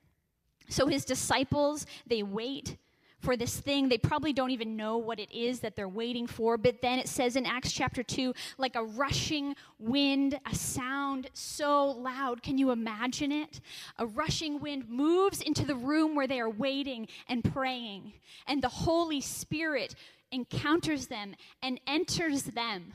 So 0.70 0.86
his 0.86 1.04
disciples, 1.04 1.84
they 2.06 2.22
wait 2.22 2.78
for 3.20 3.36
this 3.36 3.60
thing. 3.60 3.90
They 3.90 3.98
probably 3.98 4.32
don't 4.32 4.50
even 4.50 4.76
know 4.76 4.96
what 4.96 5.20
it 5.20 5.30
is 5.30 5.60
that 5.60 5.76
they're 5.76 5.90
waiting 5.90 6.26
for. 6.26 6.56
But 6.56 6.80
then 6.80 6.98
it 6.98 7.08
says 7.08 7.36
in 7.36 7.44
Acts 7.44 7.72
chapter 7.72 8.02
2, 8.02 8.32
like 8.56 8.74
a 8.74 8.84
rushing 8.84 9.56
wind, 9.78 10.40
a 10.50 10.54
sound 10.54 11.28
so 11.34 11.90
loud. 11.90 12.42
Can 12.42 12.56
you 12.56 12.70
imagine 12.70 13.30
it? 13.30 13.60
A 13.98 14.06
rushing 14.06 14.58
wind 14.58 14.88
moves 14.88 15.42
into 15.42 15.66
the 15.66 15.74
room 15.74 16.14
where 16.14 16.26
they 16.26 16.40
are 16.40 16.48
waiting 16.48 17.08
and 17.28 17.44
praying. 17.44 18.14
And 18.46 18.62
the 18.62 18.68
Holy 18.68 19.20
Spirit 19.20 19.94
encounters 20.30 21.06
them 21.06 21.34
and 21.62 21.80
enters 21.86 22.44
them 22.44 22.92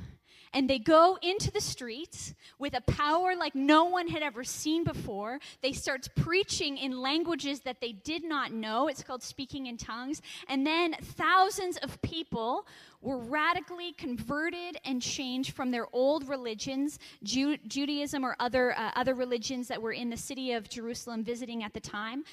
and 0.53 0.69
they 0.69 0.79
go 0.79 1.17
into 1.21 1.51
the 1.51 1.59
streets 1.59 2.33
with 2.59 2.75
a 2.75 2.81
power 2.81 3.35
like 3.35 3.55
no 3.55 3.85
one 3.85 4.07
had 4.07 4.21
ever 4.21 4.43
seen 4.43 4.83
before. 4.83 5.39
They 5.61 5.73
start 5.73 6.07
preaching 6.15 6.77
in 6.77 7.01
languages 7.01 7.61
that 7.61 7.81
they 7.81 7.91
did 7.91 8.23
not 8.23 8.51
know. 8.51 8.87
It's 8.87 9.03
called 9.03 9.23
speaking 9.23 9.65
in 9.65 9.77
tongues. 9.77 10.21
And 10.47 10.65
then 10.65 10.95
thousands 11.01 11.77
of 11.77 11.99
people 12.03 12.67
were 13.01 13.17
radically 13.17 13.93
converted 13.93 14.77
and 14.85 15.01
changed 15.01 15.55
from 15.55 15.71
their 15.71 15.87
old 15.91 16.29
religions, 16.29 16.99
Ju- 17.23 17.57
Judaism 17.67 18.23
or 18.23 18.35
other, 18.39 18.77
uh, 18.77 18.91
other 18.95 19.15
religions 19.15 19.67
that 19.69 19.81
were 19.81 19.91
in 19.91 20.09
the 20.09 20.17
city 20.17 20.53
of 20.53 20.69
Jerusalem 20.69 21.23
visiting 21.23 21.63
at 21.63 21.73
the 21.73 21.79
time. 21.79 22.23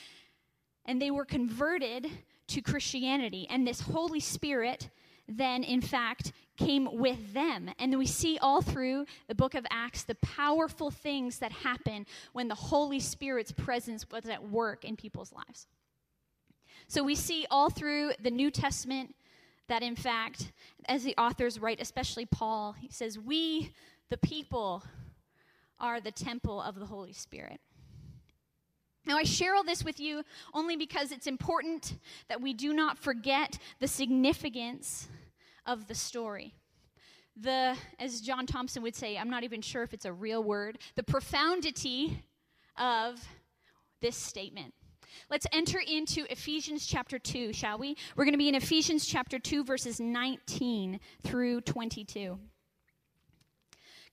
And 0.85 1.01
they 1.01 1.11
were 1.11 1.25
converted 1.25 2.11
to 2.51 2.61
Christianity. 2.61 3.47
And 3.51 3.67
this 3.67 3.81
Holy 3.81 4.21
Spirit 4.21 4.91
then, 5.29 5.63
in 5.63 5.81
fact, 5.81 6.33
came 6.57 6.89
with 6.99 7.33
them. 7.33 7.71
And 7.79 7.97
we 7.97 8.07
see 8.07 8.39
all 8.39 8.63
through 8.63 9.07
the 9.29 9.35
book 9.35 9.55
of 9.55 9.65
Acts 9.71 10.03
the 10.03 10.17
powerful 10.17 10.91
things 10.91 11.39
that 11.39 11.53
happen 11.53 12.07
when 12.33 12.49
the 12.49 12.55
Holy 12.55 13.01
Spirit's 13.01 13.53
presence 13.53 14.05
was 14.11 14.29
at 14.29 14.49
work 14.49 14.85
in 14.85 14.97
people's 14.97 15.33
lives. 15.33 15.69
So 16.89 17.05
we 17.05 17.15
see 17.15 17.47
all 17.51 17.71
through 17.71 18.13
the 18.21 18.31
New 18.31 18.51
Testament 18.51 19.15
that, 19.69 19.83
in 19.83 19.95
fact, 19.95 20.51
as 20.87 21.05
the 21.05 21.15
authors 21.17 21.61
write, 21.61 21.81
especially 21.81 22.27
Paul, 22.27 22.73
he 22.73 22.89
says, 22.91 23.19
We, 23.19 23.73
the 24.09 24.17
people, 24.17 24.83
are 25.79 26.01
the 26.01 26.11
temple 26.11 26.61
of 26.61 26.79
the 26.79 26.87
Holy 26.87 27.13
Spirit. 27.13 27.61
Now, 29.07 29.17
I 29.17 29.23
share 29.23 29.55
all 29.55 29.65
this 29.65 29.85
with 29.85 29.99
you 29.99 30.23
only 30.53 30.77
because 30.77 31.11
it's 31.11 31.27
important 31.27 31.99
that 32.29 32.41
we 32.41 32.53
do 32.53 32.73
not 32.73 32.99
forget 32.99 33.59
the 33.79 33.89
significance 33.89 35.09
of 35.67 35.87
the 35.89 35.95
story. 35.95 36.55
The, 37.37 37.77
as 37.99 38.21
John 38.21 38.47
Thompson 38.47 38.83
would 38.83 38.95
say, 38.95 39.17
I'm 39.17 39.31
not 39.31 39.45
even 39.45 39.63
sure 39.63 39.83
if 39.83 39.95
it's 39.95 40.05
a 40.05 40.13
real 40.13 40.45
word, 40.45 40.79
the 40.97 41.03
profundity 41.03 42.23
of 42.77 43.27
this 44.03 44.17
statement. 44.17 44.75
Let's 45.31 45.47
enter 45.53 45.79
into 45.79 46.31
Ephesians 46.31 46.87
chapter 46.87 47.19
2, 47.19 47.53
shall 47.53 47.79
we? 47.79 47.97
We're 48.17 48.25
going 48.25 48.35
to 48.35 48.39
be 48.39 48.49
in 48.49 48.55
Ephesians 48.55 49.07
chapter 49.07 49.39
2, 49.39 49.65
verses 49.65 50.01
19 50.01 51.01
through 51.23 51.63
22. 51.63 52.39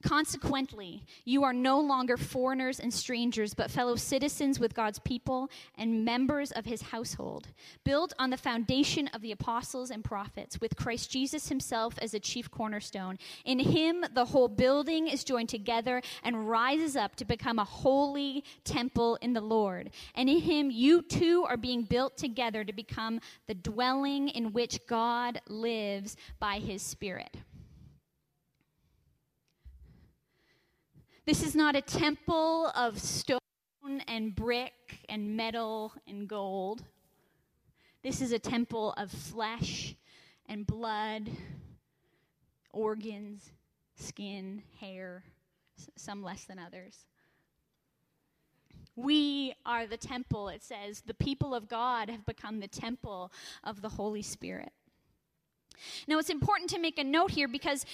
Consequently, 0.04 1.04
you 1.26 1.44
are 1.44 1.54
no 1.54 1.80
longer 1.80 2.18
foreigners 2.18 2.80
and 2.80 2.94
strangers, 2.94 3.56
but 3.56 3.72
fellow 3.72 3.96
citizens 3.96 4.60
with 4.60 4.76
God's 4.76 5.00
people 5.00 5.50
and 5.76 6.06
members 6.06 6.52
of 6.52 6.66
his 6.66 6.84
household, 6.84 7.48
built 7.84 8.14
on 8.20 8.30
the 8.30 8.38
foundation 8.38 9.08
of 9.08 9.22
the 9.22 9.32
apostles 9.32 9.90
and 9.90 10.04
prophets, 10.04 10.62
with 10.62 10.76
Christ 10.76 11.10
Jesus 11.10 11.50
himself 11.50 11.96
as 12.00 12.14
a 12.14 12.20
chief 12.20 12.52
cornerstone. 12.52 13.18
In 13.44 13.58
him, 13.58 14.06
the 14.14 14.26
whole 14.26 14.48
building 14.48 15.08
is 15.08 15.24
joined 15.24 15.50
together 15.50 16.04
and 16.24 16.48
rises 16.48 16.96
up 16.96 17.16
to 17.16 17.26
become 17.26 17.58
a 17.58 17.64
holy 17.64 18.44
temple 18.64 19.18
in 19.22 19.34
the 19.34 19.42
Lord. 19.42 19.90
And 20.14 20.30
in 20.30 20.42
him, 20.42 20.70
you 20.70 21.02
too 21.02 21.44
are 21.50 21.58
being 21.58 21.82
built 21.82 22.18
together 22.18 22.64
to 22.64 22.74
become 22.74 23.20
the 23.48 23.56
dwelling 23.56 24.30
in 24.30 24.54
which 24.54 24.80
God 24.88 25.42
lives 25.48 26.16
by 26.40 26.60
his 26.60 26.84
Spirit. 26.84 27.36
This 31.28 31.44
is 31.44 31.56
not 31.56 31.76
a 31.76 31.82
temple 31.82 32.68
of 32.68 32.98
stone 33.02 33.42
and 34.08 34.34
brick 34.34 35.00
and 35.10 35.36
metal 35.36 35.92
and 36.08 36.26
gold. 36.26 36.86
This 38.02 38.22
is 38.22 38.32
a 38.32 38.40
temple 38.40 38.94
of 38.96 39.12
flesh 39.12 39.94
and 40.46 40.66
blood, 40.66 41.30
organs, 42.72 43.52
skin, 43.98 44.64
hair, 44.80 45.26
some 45.98 46.24
less 46.24 46.46
than 46.46 46.60
others. 46.60 46.96
We 48.96 49.54
are 49.66 49.86
the 49.86 49.98
temple, 49.98 50.48
it 50.48 50.64
says. 50.64 51.04
The 51.06 51.14
people 51.14 51.54
of 51.54 51.68
God 51.68 52.10
have 52.10 52.26
become 52.26 52.62
the 52.62 52.70
temple 52.70 53.34
of 53.66 53.82
the 53.82 53.90
Holy 53.90 54.22
Spirit. 54.22 54.72
Now, 56.08 56.20
it's 56.20 56.30
important 56.30 56.70
to 56.70 56.80
make 56.80 56.98
a 56.98 57.04
note 57.04 57.32
here 57.32 57.50
because 57.50 57.86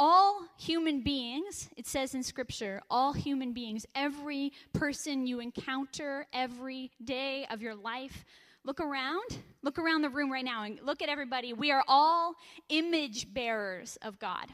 all 0.00 0.46
human 0.56 1.02
beings, 1.02 1.68
it 1.76 1.86
says 1.86 2.14
in 2.14 2.22
Scripture, 2.22 2.80
all 2.90 3.12
human 3.12 3.52
beings, 3.52 3.84
every 3.94 4.50
person 4.72 5.26
you 5.26 5.40
encounter 5.40 6.26
every 6.32 6.90
day 7.04 7.46
of 7.50 7.60
your 7.60 7.74
life, 7.74 8.24
look 8.64 8.80
around, 8.80 9.40
look 9.62 9.78
around 9.78 10.00
the 10.00 10.08
room 10.08 10.32
right 10.32 10.44
now 10.44 10.62
and 10.62 10.80
look 10.82 11.02
at 11.02 11.10
everybody. 11.10 11.52
We 11.52 11.70
are 11.70 11.84
all 11.86 12.34
image 12.70 13.34
bearers 13.34 13.98
of 14.00 14.18
God. 14.18 14.46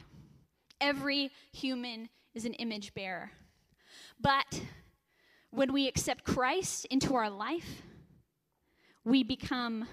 Every 0.81 1.31
human 1.53 2.09
is 2.35 2.43
an 2.43 2.53
image 2.55 2.93
bearer. 2.93 3.31
But 4.19 4.63
when 5.51 5.71
we 5.71 5.87
accept 5.87 6.25
Christ 6.25 6.85
into 6.91 7.15
our 7.15 7.29
life, 7.29 7.83
we 9.05 9.23
become 9.23 9.87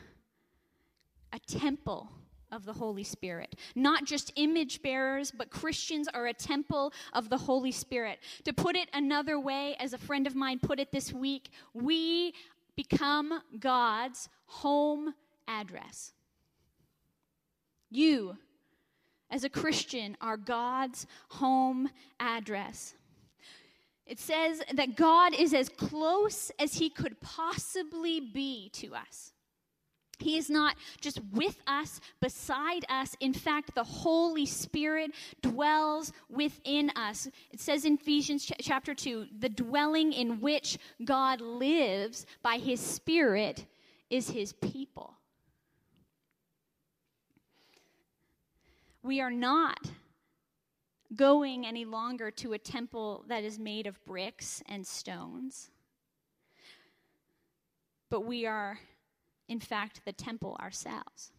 a 1.32 1.38
temple 1.38 2.08
of 2.54 2.64
the 2.64 2.72
Holy 2.72 3.02
Spirit. 3.02 3.56
Not 3.74 4.04
just 4.04 4.32
image 4.36 4.80
bearers, 4.82 5.30
but 5.30 5.50
Christians 5.50 6.08
are 6.14 6.26
a 6.26 6.32
temple 6.32 6.92
of 7.12 7.28
the 7.28 7.36
Holy 7.36 7.72
Spirit. 7.72 8.20
To 8.44 8.52
put 8.52 8.76
it 8.76 8.88
another 8.94 9.38
way, 9.40 9.74
as 9.80 9.92
a 9.92 9.98
friend 9.98 10.26
of 10.26 10.34
mine 10.34 10.60
put 10.60 10.78
it 10.78 10.92
this 10.92 11.12
week, 11.12 11.50
we 11.74 12.32
become 12.76 13.42
God's 13.58 14.28
home 14.46 15.14
address. 15.48 16.12
You, 17.90 18.36
as 19.30 19.44
a 19.44 19.48
Christian, 19.48 20.16
are 20.20 20.36
God's 20.36 21.06
home 21.28 21.90
address. 22.20 22.94
It 24.06 24.18
says 24.20 24.62
that 24.72 24.96
God 24.96 25.34
is 25.34 25.54
as 25.54 25.68
close 25.68 26.50
as 26.58 26.74
he 26.74 26.90
could 26.90 27.20
possibly 27.20 28.20
be 28.20 28.70
to 28.74 28.94
us. 28.94 29.33
He 30.18 30.36
is 30.36 30.50
not 30.50 30.76
just 31.00 31.20
with 31.32 31.56
us, 31.66 32.00
beside 32.20 32.84
us. 32.88 33.16
In 33.20 33.32
fact, 33.32 33.74
the 33.74 33.84
Holy 33.84 34.46
Spirit 34.46 35.12
dwells 35.42 36.12
within 36.28 36.90
us. 36.90 37.28
It 37.50 37.60
says 37.60 37.84
in 37.84 37.94
Ephesians 37.94 38.46
ch- 38.46 38.52
chapter 38.60 38.94
2 38.94 39.26
the 39.38 39.48
dwelling 39.48 40.12
in 40.12 40.40
which 40.40 40.78
God 41.04 41.40
lives 41.40 42.26
by 42.42 42.58
his 42.58 42.80
Spirit 42.80 43.66
is 44.10 44.30
his 44.30 44.52
people. 44.52 45.14
We 49.02 49.20
are 49.20 49.30
not 49.30 49.90
going 51.14 51.66
any 51.66 51.84
longer 51.84 52.30
to 52.30 52.54
a 52.54 52.58
temple 52.58 53.24
that 53.28 53.44
is 53.44 53.58
made 53.58 53.86
of 53.86 54.02
bricks 54.04 54.62
and 54.66 54.86
stones, 54.86 55.70
but 58.10 58.22
we 58.22 58.46
are 58.46 58.78
in 59.48 59.60
fact, 59.60 60.00
the 60.04 60.12
temple 60.12 60.56
ourselves. 60.60 61.32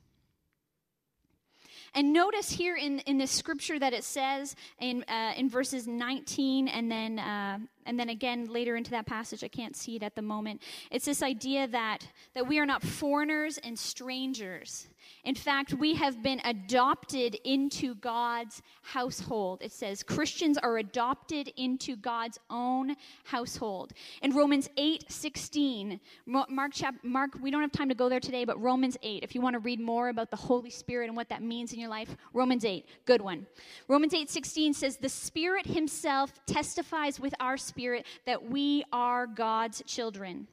And 1.94 2.12
notice 2.12 2.52
here 2.52 2.76
in, 2.76 3.00
in 3.00 3.18
the 3.18 3.28
scripture 3.28 3.80
that 3.80 3.94
it 3.94 4.04
says 4.04 4.56
in, 4.80 5.04
uh, 5.08 5.34
in 5.38 5.50
verses 5.50 5.88
19 5.88 6.68
and 6.68 6.92
then, 6.92 7.20
uh, 7.20 7.60
and 7.86 8.00
then 8.00 8.10
again 8.10 8.46
later 8.46 8.76
into 8.76 8.92
that 8.92 9.06
passage, 9.06 9.44
I 9.44 9.48
can't 9.48 9.76
see 9.76 9.96
it 9.96 10.04
at 10.04 10.16
the 10.16 10.22
moment. 10.22 10.62
It's 10.92 11.06
this 11.06 11.22
idea 11.24 11.68
that, 11.68 12.08
that 12.34 12.48
we 12.48 12.60
are 12.60 12.66
not 12.66 12.84
foreigners 12.84 13.58
and 13.60 13.78
strangers. 13.78 14.88
In 15.24 15.36
fact, 15.36 15.74
we 15.74 15.96
have 15.96 16.22
been 16.22 16.40
adopted 16.46 17.36
into 17.44 17.96
God's 17.96 18.62
household. 18.84 19.62
It 19.62 19.72
says 19.72 20.04
Christians 20.04 20.58
are 20.58 20.78
adopted 20.78 21.52
into 21.58 21.96
God's 21.96 22.40
own 22.50 22.96
household. 23.24 23.94
In 24.22 24.36
Romans 24.36 24.70
8 24.78 25.12
16, 25.12 26.00
Mark, 26.26 26.74
chap, 26.74 26.96
Mark, 27.04 27.32
we 27.42 27.50
don't 27.50 27.62
have 27.62 27.72
time 27.72 27.90
to 27.90 27.96
go 27.96 28.10
there 28.10 28.20
today, 28.20 28.46
but 28.46 28.62
Romans 28.62 28.98
8, 29.02 29.24
if 29.24 29.34
you 29.34 29.42
want 29.42 29.56
to 29.56 29.60
read 29.60 29.80
more 29.80 30.10
about 30.10 30.30
the 30.30 30.38
Holy 30.38 30.70
Spirit 30.70 31.08
and 31.08 31.16
what 31.16 31.30
that 31.30 31.42
means 31.42 31.74
in 31.74 31.80
your 31.80 31.90
life, 31.90 32.16
Romans 32.34 32.64
8, 32.64 32.86
good 33.06 33.22
one. 33.22 33.48
Romans 33.88 34.14
8 34.14 34.30
16 34.30 34.74
says, 34.74 34.98
The 34.98 35.10
Spirit 35.10 35.66
Himself 35.66 36.34
testifies 36.46 37.20
with 37.20 37.34
our 37.40 37.58
spirit 37.76 38.06
that 38.26 38.50
we 38.50 38.86
are 38.94 39.28
God's 39.28 39.84
children. 39.86 40.48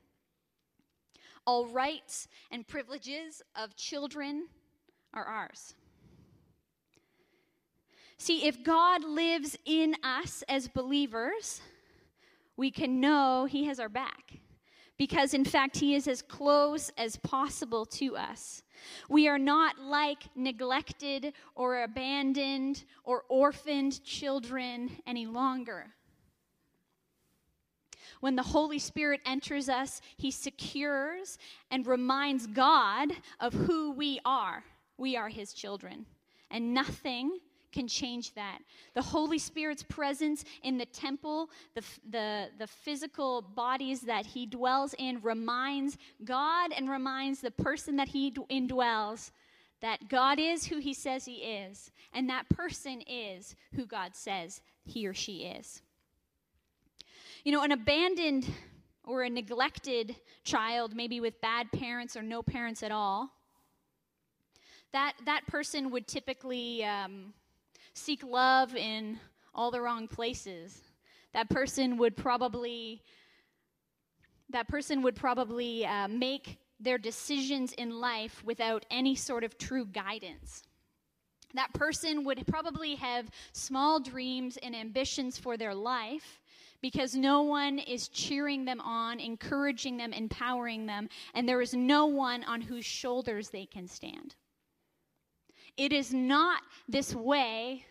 All 1.46 1.68
rights 1.68 2.26
and 2.50 2.66
privileges 2.66 3.42
of 3.54 3.76
children 3.76 4.48
are 5.14 5.24
ours. 5.24 5.74
See, 8.18 8.44
if 8.46 8.64
God 8.64 9.04
lives 9.04 9.56
in 9.64 9.94
us 10.02 10.42
as 10.48 10.66
believers, 10.66 11.60
we 12.56 12.72
can 12.72 13.00
know 13.00 13.46
He 13.48 13.66
has 13.66 13.78
our 13.78 13.88
back. 13.88 14.40
Because, 14.98 15.32
in 15.32 15.44
fact, 15.44 15.76
He 15.76 15.94
is 15.94 16.08
as 16.08 16.22
close 16.22 16.90
as 16.98 17.16
possible 17.16 17.86
to 17.86 18.16
us. 18.16 18.64
We 19.08 19.28
are 19.28 19.38
not 19.38 19.78
like 19.78 20.24
neglected 20.34 21.34
or 21.54 21.84
abandoned 21.84 22.82
or 23.04 23.22
orphaned 23.28 24.02
children 24.02 24.90
any 25.06 25.26
longer. 25.26 25.94
When 28.22 28.36
the 28.36 28.42
Holy 28.44 28.78
Spirit 28.78 29.20
enters 29.26 29.68
us, 29.68 30.00
He 30.16 30.30
secures 30.30 31.38
and 31.72 31.84
reminds 31.84 32.46
God 32.46 33.10
of 33.40 33.52
who 33.52 33.90
we 33.90 34.20
are. 34.24 34.62
We 34.96 35.16
are 35.16 35.28
His 35.28 35.52
children. 35.52 36.06
And 36.48 36.72
nothing 36.72 37.40
can 37.72 37.88
change 37.88 38.32
that. 38.34 38.60
The 38.94 39.02
Holy 39.02 39.40
Spirit's 39.40 39.82
presence 39.82 40.44
in 40.62 40.78
the 40.78 40.86
temple, 40.86 41.50
the, 41.74 41.82
the, 42.10 42.50
the 42.60 42.68
physical 42.68 43.42
bodies 43.42 44.02
that 44.02 44.24
He 44.24 44.46
dwells 44.46 44.94
in, 44.98 45.20
reminds 45.20 45.98
God 46.24 46.70
and 46.76 46.88
reminds 46.88 47.40
the 47.40 47.50
person 47.50 47.96
that 47.96 48.08
He 48.08 48.30
indwells 48.30 49.32
that 49.80 50.08
God 50.08 50.38
is 50.38 50.64
who 50.64 50.78
He 50.78 50.94
says 50.94 51.24
He 51.24 51.38
is, 51.38 51.90
and 52.12 52.30
that 52.30 52.48
person 52.50 53.02
is 53.08 53.56
who 53.74 53.84
God 53.84 54.14
says 54.14 54.60
he 54.84 55.06
or 55.06 55.14
she 55.14 55.44
is. 55.44 55.82
You 57.44 57.50
know, 57.50 57.62
an 57.62 57.72
abandoned 57.72 58.48
or 59.04 59.22
a 59.22 59.30
neglected 59.30 60.14
child, 60.44 60.94
maybe 60.94 61.18
with 61.18 61.40
bad 61.40 61.72
parents 61.72 62.16
or 62.16 62.22
no 62.22 62.40
parents 62.40 62.84
at 62.84 62.92
all, 62.92 63.32
that, 64.92 65.14
that 65.26 65.44
person 65.48 65.90
would 65.90 66.06
typically 66.06 66.84
um, 66.84 67.32
seek 67.94 68.22
love 68.22 68.76
in 68.76 69.18
all 69.54 69.72
the 69.72 69.80
wrong 69.80 70.06
places. 70.06 70.82
That 71.32 71.48
person 71.50 71.98
would 71.98 72.16
probably 72.16 73.02
that 74.50 74.68
person 74.68 75.00
would 75.00 75.16
probably 75.16 75.86
uh, 75.86 76.06
make 76.08 76.58
their 76.78 76.98
decisions 76.98 77.72
in 77.72 78.00
life 78.00 78.42
without 78.44 78.84
any 78.90 79.14
sort 79.14 79.44
of 79.44 79.56
true 79.56 79.86
guidance. 79.86 80.62
That 81.54 81.72
person 81.72 82.22
would 82.24 82.46
probably 82.46 82.96
have 82.96 83.30
small 83.52 83.98
dreams 83.98 84.58
and 84.62 84.76
ambitions 84.76 85.38
for 85.38 85.56
their 85.56 85.74
life, 85.74 86.41
because 86.82 87.14
no 87.14 87.42
one 87.42 87.78
is 87.78 88.08
cheering 88.08 88.64
them 88.64 88.80
on, 88.80 89.20
encouraging 89.20 89.96
them, 89.96 90.12
empowering 90.12 90.86
them, 90.86 91.08
and 91.32 91.48
there 91.48 91.62
is 91.62 91.72
no 91.72 92.06
one 92.06 92.44
on 92.44 92.60
whose 92.60 92.84
shoulders 92.84 93.48
they 93.48 93.64
can 93.64 93.86
stand. 93.86 94.34
It 95.76 95.92
is 95.92 96.12
not 96.12 96.60
this 96.88 97.14
way 97.14 97.86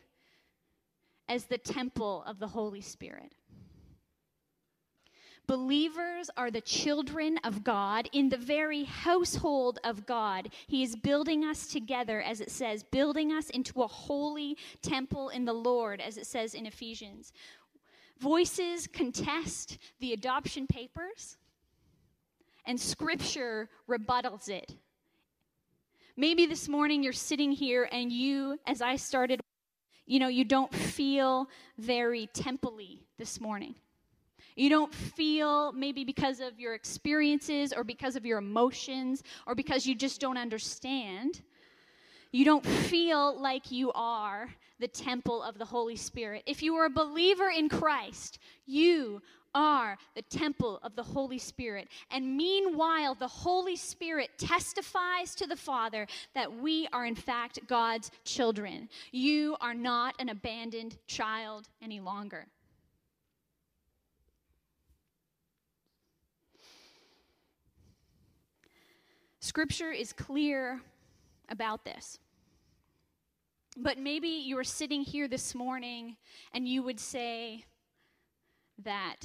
as 1.27 1.45
the 1.45 1.57
temple 1.57 2.23
of 2.27 2.37
the 2.39 2.47
Holy 2.47 2.81
Spirit. 2.81 3.33
Believers 5.47 6.29
are 6.37 6.51
the 6.51 6.61
children 6.61 7.37
of 7.43 7.63
God 7.63 8.07
in 8.13 8.29
the 8.29 8.37
very 8.37 8.83
household 8.83 9.79
of 9.83 10.05
God. 10.05 10.49
He 10.67 10.83
is 10.83 10.95
building 10.95 11.43
us 11.43 11.67
together, 11.67 12.21
as 12.21 12.39
it 12.39 12.51
says, 12.51 12.83
building 12.83 13.33
us 13.33 13.49
into 13.49 13.81
a 13.81 13.87
holy 13.87 14.57
temple 14.81 15.29
in 15.29 15.43
the 15.43 15.53
Lord, 15.53 15.99
as 15.99 16.17
it 16.17 16.27
says 16.27 16.53
in 16.53 16.65
Ephesians. 16.65 17.33
Voices 18.21 18.85
contest 18.85 19.79
the 19.99 20.13
adoption 20.13 20.67
papers, 20.67 21.37
and 22.65 22.79
scripture 22.79 23.67
rebuttals 23.89 24.47
it. 24.47 24.75
Maybe 26.15 26.45
this 26.45 26.69
morning 26.69 27.01
you're 27.01 27.13
sitting 27.13 27.51
here 27.51 27.89
and 27.91 28.11
you, 28.11 28.59
as 28.67 28.79
I 28.79 28.97
started, 28.97 29.41
you 30.05 30.19
know, 30.19 30.27
you 30.27 30.45
don't 30.45 30.71
feel 30.71 31.49
very 31.79 32.27
temple 32.27 32.77
this 33.17 33.41
morning. 33.41 33.73
You 34.55 34.69
don't 34.69 34.93
feel, 34.93 35.71
maybe 35.71 36.03
because 36.03 36.41
of 36.41 36.59
your 36.59 36.75
experiences 36.75 37.73
or 37.73 37.83
because 37.83 38.15
of 38.15 38.23
your 38.23 38.37
emotions 38.37 39.23
or 39.47 39.55
because 39.55 39.87
you 39.87 39.95
just 39.95 40.21
don't 40.21 40.37
understand, 40.37 41.41
you 42.31 42.45
don't 42.45 42.65
feel 42.65 43.39
like 43.39 43.71
you 43.71 43.91
are 43.93 44.49
the 44.79 44.87
temple 44.87 45.43
of 45.43 45.57
the 45.57 45.65
Holy 45.65 45.95
Spirit. 45.95 46.43
If 46.45 46.63
you 46.63 46.75
are 46.75 46.85
a 46.85 46.89
believer 46.89 47.49
in 47.49 47.69
Christ, 47.69 48.39
you 48.65 49.21
are 49.53 49.97
the 50.15 50.21
temple 50.23 50.79
of 50.81 50.95
the 50.95 51.03
Holy 51.03 51.37
Spirit. 51.37 51.87
And 52.09 52.37
meanwhile, 52.37 53.15
the 53.15 53.27
Holy 53.27 53.75
Spirit 53.75 54.29
testifies 54.37 55.35
to 55.35 55.45
the 55.45 55.55
Father 55.55 56.07
that 56.33 56.51
we 56.51 56.87
are, 56.93 57.05
in 57.05 57.15
fact, 57.15 57.59
God's 57.67 58.11
children. 58.23 58.89
You 59.11 59.57
are 59.59 59.73
not 59.73 60.15
an 60.19 60.29
abandoned 60.29 60.97
child 61.07 61.67
any 61.81 61.99
longer. 61.99 62.47
Scripture 69.41 69.91
is 69.91 70.13
clear 70.13 70.79
about 71.49 71.83
this. 71.85 72.19
But 73.77 73.97
maybe 73.97 74.27
you 74.27 74.57
are 74.57 74.63
sitting 74.63 75.01
here 75.01 75.27
this 75.27 75.55
morning 75.55 76.17
and 76.53 76.67
you 76.67 76.83
would 76.83 76.99
say 76.99 77.65
that 78.83 79.17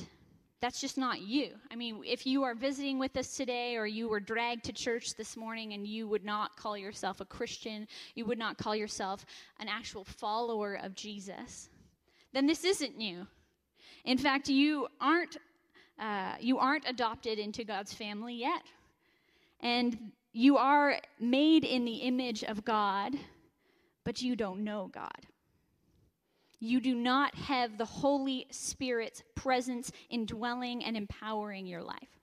that's 0.61 0.81
just 0.81 0.96
not 0.96 1.20
you. 1.20 1.50
I 1.70 1.76
mean, 1.76 2.02
if 2.05 2.26
you 2.26 2.42
are 2.44 2.55
visiting 2.55 2.98
with 2.98 3.16
us 3.16 3.37
today 3.37 3.76
or 3.76 3.87
you 3.87 4.09
were 4.09 4.20
dragged 4.20 4.64
to 4.64 4.72
church 4.72 5.14
this 5.14 5.37
morning 5.37 5.74
and 5.74 5.87
you 5.87 6.09
would 6.09 6.24
not 6.24 6.57
call 6.57 6.79
yourself 6.79 7.20
a 7.20 7.24
Christian, 7.24 7.87
you 8.14 8.24
would 8.24 8.38
not 8.38 8.57
call 8.57 8.74
yourself 8.74 9.26
an 9.61 9.68
actual 9.68 10.05
follower 10.05 10.79
of 10.83 10.94
Jesus, 10.94 11.68
then 12.33 12.46
this 12.46 12.64
isn't 12.64 13.00
you. 13.00 13.26
In 14.05 14.18
fact, 14.18 14.48
you 14.48 14.88
aren't 15.00 15.37
uh, 15.98 16.35
you 16.38 16.59
aren't 16.59 16.87
adopted 16.87 17.38
into 17.38 17.64
God's 17.64 17.94
family 17.94 18.35
yet, 18.35 18.62
and 19.61 20.12
you 20.37 20.57
are 20.57 20.99
made 21.18 21.64
in 21.64 21.85
the 21.85 21.96
image 21.96 22.44
of 22.44 22.64
God, 22.64 23.14
but 24.05 24.22
you 24.22 24.37
don't 24.37 24.64
know 24.64 24.90
God 24.92 25.27
you 26.61 26.81
do 26.81 26.94
not 26.94 27.35
have 27.35 27.77
the 27.77 27.85
Holy 27.85 28.46
Spirit's 28.51 29.22
presence 29.35 29.92
indwelling 30.09 30.85
and 30.85 30.96
empowering 30.96 31.66
your 31.66 31.83
life. 31.83 32.20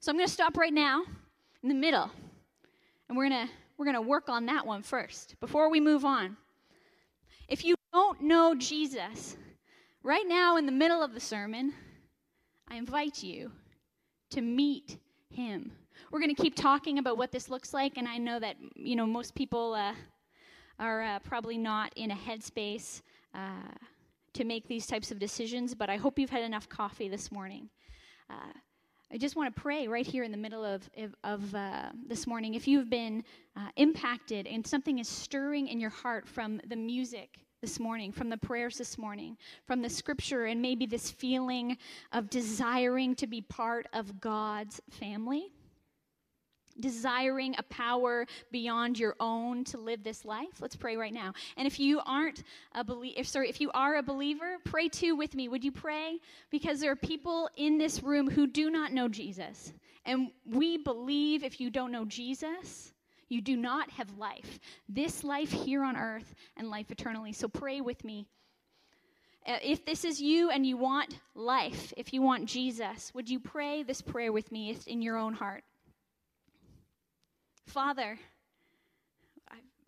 So 0.00 0.10
I'm 0.10 0.16
going 0.16 0.26
to 0.26 0.32
stop 0.32 0.56
right 0.56 0.72
now 0.72 1.02
in 1.62 1.68
the 1.68 1.74
middle, 1.74 2.10
and 3.08 3.16
we're 3.16 3.28
going 3.28 3.46
to 3.46 3.52
we're 3.76 3.86
going 3.86 3.96
to 3.96 4.02
work 4.02 4.28
on 4.28 4.46
that 4.46 4.66
one 4.66 4.82
first 4.82 5.34
before 5.40 5.68
we 5.68 5.80
move 5.80 6.04
on. 6.04 6.36
If 7.48 7.64
you 7.64 7.74
don't 7.92 8.20
know 8.20 8.54
Jesus, 8.54 9.36
right 10.04 10.24
now 10.28 10.56
in 10.56 10.66
the 10.66 10.72
middle 10.72 11.02
of 11.02 11.12
the 11.12 11.20
sermon, 11.20 11.72
I 12.68 12.76
invite 12.76 13.24
you 13.24 13.50
to 14.30 14.40
meet 14.40 14.98
him. 15.28 15.72
We're 16.10 16.20
going 16.20 16.34
to 16.34 16.40
keep 16.40 16.54
talking 16.54 16.98
about 16.98 17.18
what 17.18 17.32
this 17.32 17.48
looks 17.48 17.74
like, 17.74 17.96
and 17.96 18.08
I 18.08 18.18
know 18.18 18.38
that 18.38 18.56
you 18.74 18.96
know 18.96 19.06
most 19.06 19.34
people 19.34 19.74
uh, 19.74 19.94
are 20.78 21.02
uh, 21.02 21.18
probably 21.20 21.58
not 21.58 21.92
in 21.96 22.10
a 22.10 22.16
headspace 22.16 23.02
uh, 23.34 23.72
to 24.32 24.44
make 24.44 24.66
these 24.68 24.86
types 24.86 25.10
of 25.10 25.18
decisions, 25.18 25.74
but 25.74 25.88
I 25.88 25.96
hope 25.96 26.18
you've 26.18 26.30
had 26.30 26.42
enough 26.42 26.68
coffee 26.68 27.08
this 27.08 27.30
morning. 27.30 27.68
Uh, 28.28 28.52
I 29.12 29.16
just 29.16 29.36
want 29.36 29.54
to 29.54 29.62
pray 29.62 29.86
right 29.86 30.06
here 30.06 30.24
in 30.24 30.32
the 30.32 30.36
middle 30.36 30.64
of, 30.64 30.90
of 31.22 31.54
uh, 31.54 31.90
this 32.08 32.26
morning. 32.26 32.54
If 32.54 32.66
you've 32.66 32.90
been 32.90 33.22
uh, 33.56 33.68
impacted 33.76 34.48
and 34.48 34.66
something 34.66 34.98
is 34.98 35.08
stirring 35.08 35.68
in 35.68 35.78
your 35.78 35.90
heart 35.90 36.26
from 36.26 36.60
the 36.66 36.74
music 36.74 37.38
this 37.60 37.78
morning, 37.78 38.10
from 38.10 38.28
the 38.28 38.36
prayers 38.36 38.76
this 38.76 38.98
morning, 38.98 39.36
from 39.66 39.82
the 39.82 39.88
scripture, 39.88 40.46
and 40.46 40.60
maybe 40.60 40.84
this 40.84 41.10
feeling 41.10 41.78
of 42.12 42.28
desiring 42.28 43.14
to 43.14 43.26
be 43.28 43.40
part 43.40 43.86
of 43.92 44.20
God's 44.20 44.80
family 44.90 45.53
desiring 46.80 47.54
a 47.58 47.62
power 47.64 48.26
beyond 48.50 48.98
your 48.98 49.14
own 49.20 49.64
to 49.64 49.78
live 49.78 50.02
this 50.02 50.24
life 50.24 50.60
let's 50.60 50.76
pray 50.76 50.96
right 50.96 51.12
now. 51.12 51.32
And 51.56 51.66
if 51.66 51.78
you 51.78 52.00
aren't 52.06 52.42
a 52.74 52.84
believer 52.84 53.24
sorry 53.24 53.48
if 53.48 53.60
you 53.60 53.70
are 53.72 53.96
a 53.96 54.02
believer 54.02 54.56
pray 54.64 54.88
too 54.88 55.16
with 55.16 55.34
me. 55.34 55.48
Would 55.48 55.64
you 55.64 55.72
pray? 55.72 56.18
Because 56.50 56.80
there 56.80 56.92
are 56.92 56.96
people 56.96 57.48
in 57.56 57.78
this 57.78 58.02
room 58.02 58.28
who 58.28 58.46
do 58.46 58.70
not 58.70 58.92
know 58.92 59.08
jesus. 59.08 59.72
And 60.06 60.30
we 60.44 60.76
believe 60.76 61.44
if 61.44 61.60
you 61.60 61.70
don't 61.70 61.92
know 61.92 62.04
jesus 62.04 62.92
you 63.28 63.40
do 63.40 63.56
not 63.56 63.90
have 63.90 64.16
life. 64.18 64.58
This 64.88 65.24
life 65.24 65.50
here 65.50 65.82
on 65.82 65.96
earth 65.96 66.34
and 66.56 66.70
life 66.70 66.90
eternally. 66.90 67.32
So 67.32 67.48
pray 67.48 67.80
with 67.80 68.04
me. 68.04 68.26
Uh, 69.46 69.58
if 69.62 69.84
this 69.84 70.04
is 70.04 70.22
you 70.22 70.50
and 70.50 70.64
you 70.64 70.76
want 70.76 71.18
life, 71.34 71.92
if 71.96 72.14
you 72.14 72.22
want 72.22 72.46
Jesus, 72.46 73.12
would 73.14 73.28
you 73.28 73.38
pray 73.38 73.82
this 73.82 74.00
prayer 74.00 74.32
with 74.32 74.50
me 74.50 74.76
in 74.86 75.02
your 75.02 75.16
own 75.16 75.34
heart? 75.34 75.64
Father, 77.66 78.18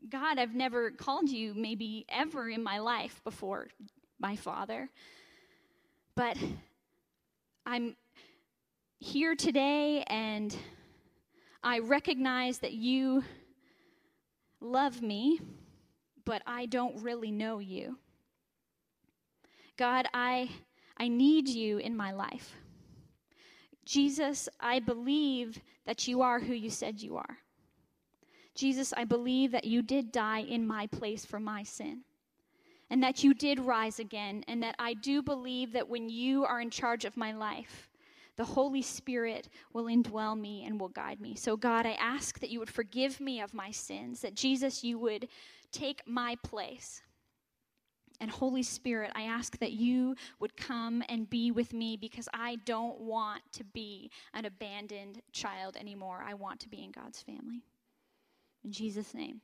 God, 0.09 0.39
I've 0.39 0.55
never 0.55 0.91
called 0.91 1.29
you 1.29 1.53
maybe 1.55 2.07
ever 2.09 2.49
in 2.49 2.62
my 2.62 2.79
life 2.79 3.21
before 3.25 3.69
my 4.19 4.37
Father, 4.37 4.89
but 6.15 6.37
I'm 7.65 7.97
here 9.01 9.35
today 9.35 10.05
and 10.07 10.57
I 11.62 11.81
recognize 11.81 12.59
that 12.59 12.73
you 12.73 13.25
love 14.61 15.03
me, 15.03 15.41
but 16.25 16.43
I 16.47 16.67
don't 16.67 17.03
really 17.03 17.33
know 17.33 17.59
you. 17.59 17.99
God, 19.77 20.07
I, 20.15 20.51
I 20.97 21.09
need 21.09 21.49
you 21.49 21.79
in 21.79 21.97
my 21.97 22.12
life. 22.12 22.55
Jesus, 23.85 24.49
I 24.61 24.79
believe 24.79 25.61
that 25.85 26.07
you 26.07 26.23
are 26.23 26.39
who 26.39 26.55
you 26.55 26.71
said 26.71 27.01
you 27.01 27.17
are. 27.17 27.39
Jesus, 28.57 28.92
I 28.97 29.05
believe 29.05 29.53
that 29.53 29.64
you 29.64 29.83
did 29.83 30.11
die 30.11 30.40
in 30.40 30.66
my 30.66 30.87
place 30.87 31.25
for 31.25 31.38
my 31.38 31.62
sin 31.62 32.03
and 32.90 33.03
that 33.03 33.25
you 33.25 33.35
did 33.35 33.59
rise 33.59 33.99
again, 33.99 34.45
and 34.47 34.62
that 34.62 34.77
I 34.79 34.95
do 34.95 35.23
believe 35.23 35.73
that 35.73 35.88
when 35.88 36.09
you 36.09 36.45
are 36.45 36.61
in 36.61 36.71
charge 36.71 37.05
of 37.05 37.16
my 37.16 37.33
life, 37.33 37.90
the 38.37 38.45
Holy 38.45 38.83
Spirit 38.83 39.49
will 39.73 39.85
indwell 39.85 40.38
me 40.38 40.64
and 40.64 40.79
will 40.79 40.90
guide 40.90 41.21
me. 41.21 41.35
So, 41.35 41.57
God, 41.57 41.87
I 41.87 41.92
ask 41.92 42.38
that 42.40 42.51
you 42.51 42.61
would 42.61 42.71
forgive 42.71 43.19
me 43.19 43.40
of 43.40 43.55
my 43.55 43.71
sins, 43.71 44.21
that 44.21 44.35
Jesus, 44.35 44.85
you 44.85 44.99
would 44.99 45.29
take 45.73 46.03
my 46.07 46.37
place. 46.42 47.03
And 48.21 48.31
Holy 48.31 48.62
Spirit, 48.62 49.11
I 49.14 49.23
ask 49.23 49.59
that 49.59 49.73
you 49.73 50.14
would 50.38 50.57
come 50.57 51.03
and 51.09 51.29
be 51.29 51.51
with 51.51 51.73
me 51.73 51.97
because 51.97 52.29
I 52.33 52.57
don't 52.64 53.01
want 53.01 53.42
to 53.53 53.64
be 53.64 54.11
an 54.33 54.45
abandoned 54.45 55.21
child 55.33 55.77
anymore. 55.77 56.25
I 56.27 56.35
want 56.35 56.61
to 56.61 56.69
be 56.69 56.85
in 56.85 56.92
God's 56.92 57.21
family. 57.21 57.62
In 58.67 58.73
Jesus' 58.73 59.15
name, 59.15 59.41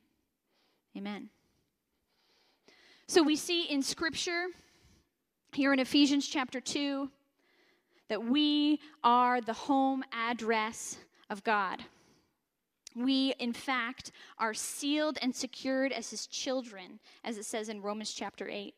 amen. 0.97 1.29
So 3.07 3.23
we 3.23 3.37
see 3.37 3.63
in 3.63 3.81
Scripture, 3.81 4.47
here 5.53 5.71
in 5.71 5.79
Ephesians 5.79 6.27
chapter 6.27 6.59
2, 6.59 7.09
that 8.09 8.21
we 8.21 8.81
are 9.01 9.39
the 9.39 9.53
home 9.53 10.03
address 10.11 10.97
of 11.29 11.41
God. 11.45 11.81
We, 12.97 13.33
in 13.39 13.53
fact, 13.53 14.11
are 14.39 14.53
sealed 14.53 15.17
and 15.21 15.33
secured 15.33 15.93
as 15.93 16.09
his 16.09 16.27
children, 16.27 16.99
as 17.23 17.37
it 17.37 17.45
says 17.45 17.69
in 17.69 17.81
Romans 17.81 18.11
chapter 18.11 18.49
8. 18.49 18.75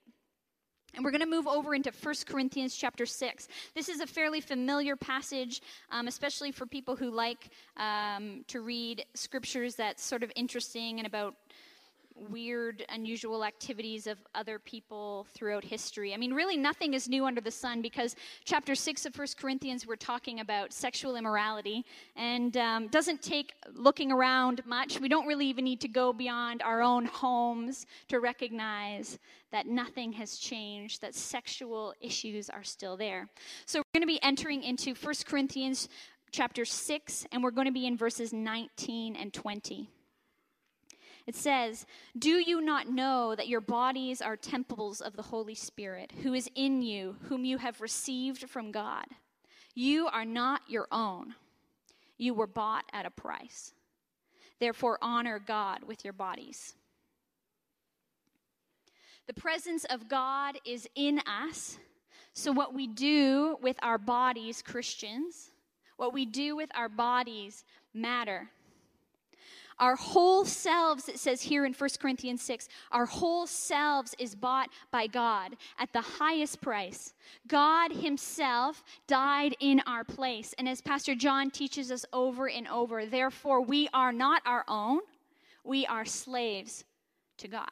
And 0.95 1.03
we're 1.03 1.11
going 1.11 1.21
to 1.21 1.27
move 1.27 1.45
over 1.45 1.75
into 1.75 1.91
1 1.91 2.15
Corinthians 2.25 2.73
chapter 2.73 3.05
6. 3.05 3.47
This 3.73 3.89
is 3.89 3.99
a 3.99 4.07
fairly 4.07 4.39
familiar 4.39 4.95
passage, 4.95 5.61
um, 5.91 6.07
especially 6.07 6.53
for 6.53 6.65
people 6.65 6.95
who 6.95 7.11
like 7.11 7.49
um, 7.75 8.45
to 8.47 8.61
read 8.61 9.05
scriptures 9.13 9.75
that's 9.75 10.03
sort 10.03 10.23
of 10.23 10.31
interesting 10.37 10.99
and 10.99 11.05
about 11.05 11.35
weird, 12.15 12.85
unusual 12.89 13.43
activities 13.43 14.07
of 14.07 14.17
other 14.33 14.57
people 14.59 15.27
throughout 15.33 15.63
history. 15.63 16.13
I 16.13 16.17
mean, 16.17 16.33
really, 16.33 16.57
nothing 16.57 16.93
is 16.93 17.09
new 17.09 17.25
under 17.25 17.41
the 17.41 17.51
sun 17.51 17.81
because 17.81 18.15
chapter 18.45 18.75
6 18.75 19.05
of 19.05 19.17
1 19.17 19.27
Corinthians, 19.37 19.85
we're 19.85 19.95
talking 19.95 20.39
about 20.39 20.71
sexual 20.73 21.15
immorality 21.15 21.85
and 22.15 22.55
um, 22.57 22.87
doesn't 22.87 23.21
take 23.21 23.53
looking 23.73 24.11
around 24.11 24.65
much. 24.65 24.99
We 24.99 25.09
don't 25.09 25.27
really 25.27 25.47
even 25.47 25.65
need 25.65 25.81
to 25.81 25.87
go 25.87 26.13
beyond 26.13 26.61
our 26.61 26.81
own 26.81 27.05
homes 27.05 27.85
to 28.07 28.19
recognize 28.19 29.19
that 29.51 29.67
nothing 29.67 30.11
has 30.13 30.37
changed, 30.37 31.01
that 31.01 31.15
sexual 31.15 31.93
issues 32.01 32.49
are 32.49 32.63
still 32.63 32.97
there. 32.97 33.27
So 33.65 33.79
we're 33.79 33.99
going 33.99 34.07
to 34.07 34.13
be 34.13 34.23
entering 34.23 34.63
into 34.63 34.93
1 34.93 35.13
Corinthians 35.25 35.89
chapter 36.31 36.65
6, 36.65 37.25
and 37.31 37.43
we're 37.43 37.51
going 37.51 37.67
to 37.67 37.73
be 37.73 37.87
in 37.87 37.95
verses 37.95 38.33
19 38.33 39.15
and 39.15 39.33
20. 39.33 39.89
It 41.27 41.35
says, 41.35 41.85
Do 42.17 42.39
you 42.39 42.61
not 42.61 42.89
know 42.89 43.35
that 43.35 43.47
your 43.47 43.61
bodies 43.61 44.21
are 44.21 44.35
temples 44.35 45.01
of 45.01 45.15
the 45.15 45.23
Holy 45.23 45.55
Spirit, 45.55 46.11
who 46.23 46.33
is 46.33 46.49
in 46.55 46.81
you, 46.81 47.15
whom 47.23 47.45
you 47.45 47.57
have 47.57 47.81
received 47.81 48.49
from 48.49 48.71
God? 48.71 49.05
You 49.73 50.07
are 50.07 50.25
not 50.25 50.61
your 50.67 50.87
own. 50.91 51.35
You 52.17 52.33
were 52.33 52.47
bought 52.47 52.85
at 52.93 53.05
a 53.05 53.09
price. 53.09 53.73
Therefore, 54.59 54.97
honor 55.01 55.39
God 55.39 55.83
with 55.83 56.03
your 56.03 56.13
bodies. 56.13 56.75
The 59.27 59.33
presence 59.33 59.85
of 59.85 60.07
God 60.07 60.57
is 60.65 60.87
in 60.95 61.19
us. 61.25 61.77
So, 62.33 62.51
what 62.51 62.73
we 62.73 62.87
do 62.87 63.57
with 63.61 63.77
our 63.81 63.97
bodies, 63.97 64.61
Christians, 64.61 65.49
what 65.97 66.13
we 66.13 66.25
do 66.25 66.55
with 66.55 66.69
our 66.75 66.89
bodies 66.89 67.63
matter. 67.93 68.49
Our 69.77 69.95
whole 69.95 70.45
selves, 70.45 71.09
it 71.09 71.19
says 71.19 71.41
here 71.41 71.65
in 71.65 71.73
1 71.73 71.89
Corinthians 71.99 72.41
6, 72.43 72.69
our 72.91 73.05
whole 73.05 73.45
selves 73.45 74.15
is 74.17 74.33
bought 74.33 74.69
by 74.89 75.07
God 75.07 75.57
at 75.77 75.91
the 75.91 76.01
highest 76.01 76.61
price. 76.61 77.13
God 77.47 77.91
Himself 77.91 78.83
died 79.07 79.55
in 79.59 79.81
our 79.85 80.05
place. 80.05 80.53
And 80.57 80.69
as 80.69 80.79
Pastor 80.79 81.13
John 81.13 81.51
teaches 81.51 81.91
us 81.91 82.05
over 82.13 82.49
and 82.49 82.67
over, 82.69 83.05
therefore 83.05 83.61
we 83.61 83.89
are 83.93 84.13
not 84.13 84.41
our 84.45 84.63
own, 84.67 85.01
we 85.65 85.85
are 85.85 86.05
slaves 86.05 86.85
to 87.37 87.49
God. 87.49 87.71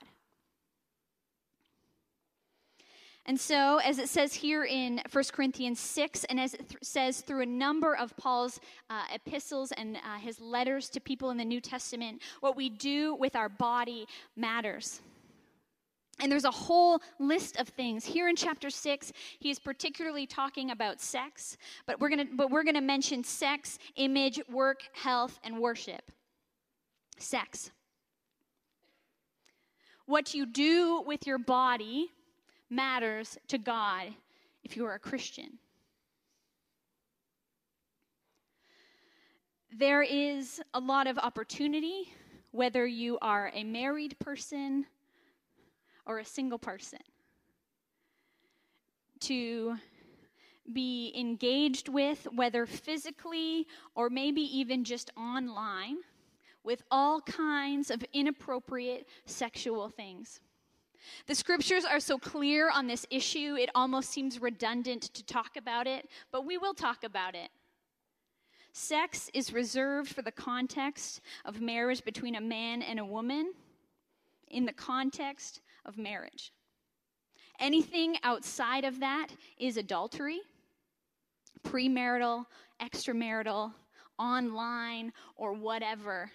And 3.26 3.40
so, 3.40 3.78
as 3.78 4.00
it 4.00 4.10
says 4.10 4.34
here 4.34 4.66
in 4.66 5.02
1 5.10 5.24
Corinthians 5.32 5.80
6, 5.80 6.26
and 6.26 6.40
as 6.40 6.56
it 6.56 6.68
th- 6.68 6.84
says 6.84 7.22
through 7.22 7.42
a 7.44 7.46
number 7.46 7.96
of 7.96 8.16
Paul's 8.18 8.60
uh, 8.90 9.04
epistles 9.14 9.72
and 9.72 9.96
uh, 9.96 10.18
his 10.20 10.42
letters 10.42 10.90
to 10.90 11.00
people 11.00 11.30
in 11.30 11.38
the 11.38 11.46
New 11.46 11.62
Testament, 11.62 12.22
what 12.42 12.58
we 12.58 12.70
do 12.70 13.16
with 13.16 13.38
our 13.38 13.48
body 13.48 14.08
matters. 14.36 15.02
And 16.20 16.30
there's 16.30 16.44
a 16.44 16.52
whole 16.52 17.02
list 17.18 17.58
of 17.58 17.70
things. 17.70 18.04
Here 18.04 18.28
in 18.28 18.36
chapter 18.36 18.70
6, 18.70 19.14
he 19.40 19.50
is 19.50 19.58
particularly 19.58 20.28
talking 20.28 20.72
about 20.72 21.00
sex, 21.00 21.58
but 21.88 22.02
we're 22.02 22.10
going 22.10 22.28
to 22.28 22.36
but 22.36 22.52
we're 22.52 22.64
going 22.64 22.76
to 22.76 22.82
mention 22.82 23.24
sex, 23.24 23.80
image, 23.96 24.40
work, 24.50 24.82
health 24.94 25.40
and 25.46 25.60
worship. 25.60 26.12
Sex. 27.18 27.72
What 30.06 30.34
you 30.34 30.46
do 30.46 31.02
with 31.08 31.26
your 31.26 31.40
body 31.40 32.12
matters 32.69 33.38
to 33.47 33.58
God 33.58 34.13
if 34.63 34.76
you 34.78 34.86
are 34.86 34.93
a 34.93 34.99
Christian. 34.99 35.60
There 39.76 40.04
is 40.04 40.62
a 40.73 40.80
lot 40.80 41.08
of 41.08 41.17
opportunity, 41.17 42.13
whether 42.52 42.86
you 42.86 43.17
are 43.21 43.52
a 43.54 43.63
married 43.63 44.17
person 44.19 44.86
or 46.06 46.19
a 46.19 46.26
single 46.26 46.60
person, 46.60 46.99
to 49.21 49.76
be 50.71 51.12
engaged 51.17 51.89
with, 51.89 52.28
whether 52.34 52.65
physically 52.65 53.67
or 53.95 54.10
maybe 54.10 54.41
even 54.41 54.84
just 54.84 55.10
online, 55.17 55.97
with 56.63 56.84
all 56.91 57.19
kinds 57.21 57.89
of 57.89 58.06
inappropriate 58.13 59.08
sexual 59.26 59.89
things. 59.89 60.39
The 61.28 61.36
scriptures 61.36 61.86
are 61.86 62.00
so 62.00 62.18
clear 62.18 62.70
on 62.70 62.88
this 62.88 63.06
issue, 63.10 63.56
it 63.60 63.70
almost 63.76 64.10
seems 64.10 64.42
redundant 64.42 65.04
to 65.13 65.24
talk 65.24 65.58
about 65.58 65.88
it, 65.88 66.10
but 66.32 66.46
we 66.46 66.58
will 66.58 66.74
talk 66.74 67.04
about 67.04 67.36
it. 67.36 67.50
Sex 68.72 69.30
is 69.34 69.54
reserved 69.54 70.13
for 70.13 70.22
the 70.22 70.32
context 70.32 71.22
of 71.46 71.62
marriage 71.62 72.04
between 72.04 72.36
a 72.36 72.42
man 72.42 72.82
and 72.82 73.00
a 73.00 73.06
woman 73.06 73.54
in 74.48 74.66
the 74.66 74.74
context 74.74 75.62
of 75.86 75.98
marriage. 75.98 76.52
Anything 77.60 78.18
outside 78.24 78.84
of 78.84 79.00
that 79.00 79.28
is 79.60 79.78
adultery, 79.78 80.42
premarital, 81.63 82.46
extramarital, 82.82 83.74
online, 84.18 85.13
or 85.36 85.54
whatever 85.54 86.32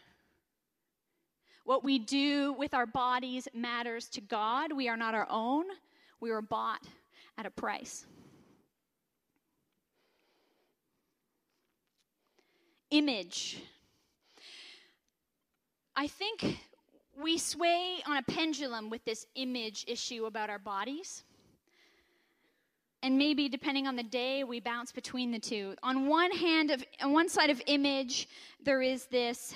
what 1.68 1.84
we 1.84 1.98
do 1.98 2.54
with 2.54 2.72
our 2.72 2.86
bodies 2.86 3.46
matters 3.52 4.08
to 4.08 4.22
God. 4.22 4.72
We 4.72 4.88
are 4.88 4.96
not 4.96 5.14
our 5.14 5.26
own, 5.28 5.64
we 6.18 6.30
were 6.30 6.40
bought 6.40 6.80
at 7.36 7.44
a 7.44 7.50
price. 7.50 8.06
Image. 12.90 13.62
I 15.94 16.06
think 16.06 16.58
we 17.22 17.36
sway 17.36 17.98
on 18.06 18.16
a 18.16 18.22
pendulum 18.22 18.88
with 18.88 19.04
this 19.04 19.26
image 19.34 19.84
issue 19.86 20.24
about 20.24 20.48
our 20.48 20.58
bodies. 20.58 21.22
And 23.02 23.18
maybe 23.18 23.46
depending 23.50 23.86
on 23.86 23.94
the 23.94 24.02
day, 24.02 24.42
we 24.42 24.58
bounce 24.58 24.90
between 24.90 25.30
the 25.32 25.38
two. 25.38 25.74
On 25.82 26.08
one 26.08 26.30
hand, 26.30 26.70
of, 26.70 26.82
on 27.02 27.12
one 27.12 27.28
side 27.28 27.50
of 27.50 27.60
image, 27.66 28.26
there 28.64 28.80
is 28.80 29.04
this 29.04 29.54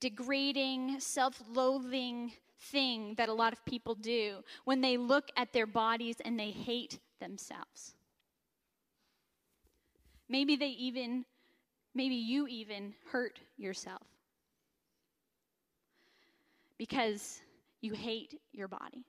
degrading, 0.00 1.00
self 1.00 1.42
loathing 1.50 2.32
thing 2.58 3.14
that 3.16 3.28
a 3.28 3.34
lot 3.34 3.52
of 3.52 3.64
people 3.64 3.94
do 3.94 4.36
when 4.64 4.80
they 4.80 4.96
look 4.96 5.30
at 5.36 5.52
their 5.52 5.66
bodies 5.66 6.16
and 6.24 6.38
they 6.38 6.50
hate 6.50 6.98
themselves. 7.20 7.94
Maybe 10.28 10.56
they 10.56 10.68
even, 10.68 11.24
maybe 11.94 12.16
you 12.16 12.46
even 12.48 12.94
hurt 13.10 13.38
yourself 13.56 14.02
because 16.78 17.40
you 17.80 17.92
hate 17.92 18.40
your 18.52 18.68
body. 18.68 19.04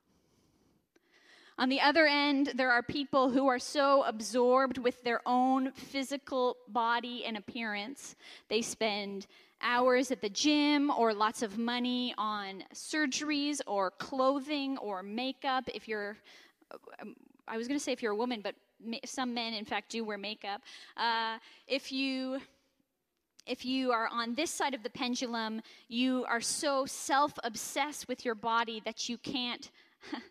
On 1.60 1.69
the 1.69 1.82
other 1.82 2.06
end, 2.06 2.52
there 2.54 2.71
are 2.71 2.84
people 2.84 3.32
who 3.32 3.47
are 3.47 3.58
so 3.58 4.04
absorbed 4.04 4.78
with 4.78 5.02
their 5.04 5.21
own 5.26 5.71
physical 5.71 6.58
body 6.67 7.26
and 7.26 7.36
appearance, 7.36 8.15
they 8.47 8.62
spend 8.62 9.26
hours 9.62 10.12
at 10.12 10.22
the 10.22 10.30
gym 10.30 10.89
or 10.91 11.13
lots 11.13 11.41
of 11.41 11.58
money 11.58 12.13
on 12.17 12.63
surgeries 12.74 13.62
or 13.67 13.91
clothing 13.91 14.78
or 14.78 15.04
makeup. 15.04 15.65
If 15.74 15.88
you're, 15.88 16.17
I 17.48 17.58
was 17.58 17.67
going 17.67 17.80
to 17.80 17.84
say 17.84 17.91
if 17.91 18.02
you're 18.02 18.13
a 18.13 18.17
woman, 18.17 18.41
but 18.43 18.56
some 19.06 19.34
men, 19.34 19.54
in 19.54 19.65
fact, 19.65 19.89
do 19.89 20.04
wear 20.04 20.17
makeup. 20.17 20.62
Uh, 20.96 21.38
if 21.67 21.91
you 21.91 22.39
if 23.48 23.63
you 23.63 23.93
are 23.93 24.10
on 24.12 24.36
this 24.36 24.52
side 24.52 24.74
of 24.74 24.84
the 24.84 24.89
pendulum, 24.89 25.62
you 25.88 26.26
are 26.28 26.41
so 26.41 26.86
self 26.86 27.34
obsessed 27.43 28.08
with 28.08 28.26
your 28.26 28.36
body 28.36 28.82
that 28.84 29.08
you 29.08 29.17
can't 29.17 29.72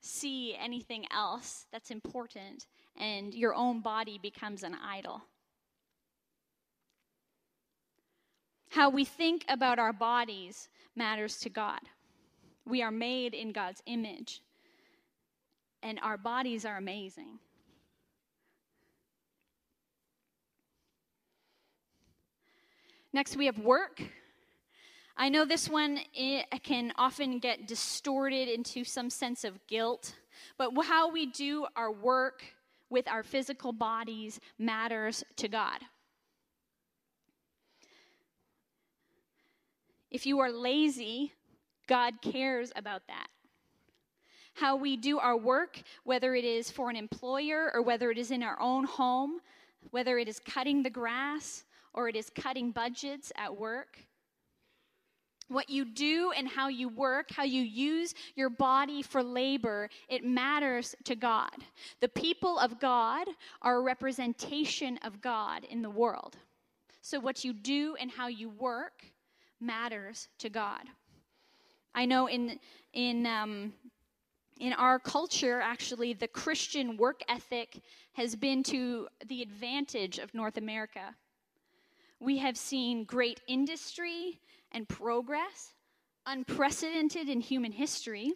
see 0.00 0.54
anything 0.60 1.06
else 1.10 1.66
that's 1.72 1.90
important, 1.90 2.66
and 2.96 3.32
your 3.32 3.54
own 3.54 3.80
body 3.80 4.18
becomes 4.22 4.62
an 4.62 4.74
idol. 4.74 5.22
How 8.70 8.90
we 8.90 9.04
think 9.04 9.44
about 9.48 9.78
our 9.78 9.92
bodies 9.92 10.68
matters 10.94 11.38
to 11.38 11.48
God. 11.48 11.80
We 12.66 12.82
are 12.82 12.90
made 12.90 13.32
in 13.32 13.52
God's 13.52 13.82
image, 13.86 14.42
and 15.82 15.98
our 16.02 16.18
bodies 16.18 16.64
are 16.64 16.76
amazing. 16.76 17.38
Next, 23.12 23.36
we 23.36 23.46
have 23.46 23.58
work. 23.58 24.02
I 25.16 25.30
know 25.30 25.46
this 25.46 25.70
one 25.70 26.00
can 26.62 26.92
often 26.98 27.38
get 27.38 27.66
distorted 27.66 28.48
into 28.48 28.84
some 28.84 29.08
sense 29.08 29.44
of 29.44 29.66
guilt, 29.66 30.14
but 30.58 30.72
how 30.84 31.10
we 31.10 31.24
do 31.24 31.66
our 31.76 31.90
work 31.90 32.42
with 32.90 33.08
our 33.08 33.22
physical 33.22 33.72
bodies 33.72 34.38
matters 34.58 35.24
to 35.36 35.48
God. 35.48 35.78
If 40.16 40.24
you 40.24 40.38
are 40.38 40.50
lazy, 40.50 41.34
God 41.86 42.22
cares 42.22 42.72
about 42.74 43.02
that. 43.06 43.26
How 44.54 44.74
we 44.74 44.96
do 44.96 45.18
our 45.18 45.36
work, 45.36 45.82
whether 46.04 46.34
it 46.34 46.42
is 46.42 46.70
for 46.70 46.88
an 46.88 46.96
employer 46.96 47.70
or 47.74 47.82
whether 47.82 48.10
it 48.10 48.16
is 48.16 48.30
in 48.30 48.42
our 48.42 48.58
own 48.58 48.84
home, 48.84 49.40
whether 49.90 50.16
it 50.16 50.26
is 50.26 50.40
cutting 50.40 50.82
the 50.82 50.88
grass 50.88 51.64
or 51.92 52.08
it 52.08 52.16
is 52.16 52.30
cutting 52.30 52.70
budgets 52.70 53.30
at 53.36 53.54
work. 53.54 53.98
What 55.48 55.68
you 55.68 55.84
do 55.84 56.32
and 56.34 56.48
how 56.48 56.68
you 56.68 56.88
work, 56.88 57.30
how 57.30 57.44
you 57.44 57.60
use 57.60 58.14
your 58.36 58.48
body 58.48 59.02
for 59.02 59.22
labor, 59.22 59.90
it 60.08 60.24
matters 60.24 60.94
to 61.04 61.14
God. 61.14 61.58
The 62.00 62.08
people 62.08 62.58
of 62.58 62.80
God 62.80 63.28
are 63.60 63.76
a 63.76 63.82
representation 63.82 64.98
of 65.04 65.20
God 65.20 65.64
in 65.64 65.82
the 65.82 65.90
world. 65.90 66.38
So, 67.02 67.20
what 67.20 67.44
you 67.44 67.52
do 67.52 67.96
and 68.00 68.10
how 68.10 68.28
you 68.28 68.48
work 68.48 69.12
matters 69.60 70.28
to 70.38 70.48
God. 70.48 70.82
I 71.94 72.04
know 72.04 72.28
in 72.28 72.58
in 72.92 73.26
um, 73.26 73.72
in 74.58 74.72
our 74.72 74.98
culture, 74.98 75.60
actually, 75.60 76.14
the 76.14 76.28
Christian 76.28 76.96
work 76.96 77.20
ethic 77.28 77.82
has 78.14 78.34
been 78.34 78.62
to 78.64 79.08
the 79.26 79.42
advantage 79.42 80.18
of 80.18 80.32
North 80.32 80.56
America. 80.56 81.14
We 82.20 82.38
have 82.38 82.56
seen 82.56 83.04
great 83.04 83.40
industry 83.46 84.40
and 84.72 84.88
progress, 84.88 85.74
unprecedented 86.24 87.28
in 87.28 87.40
human 87.40 87.72
history, 87.72 88.32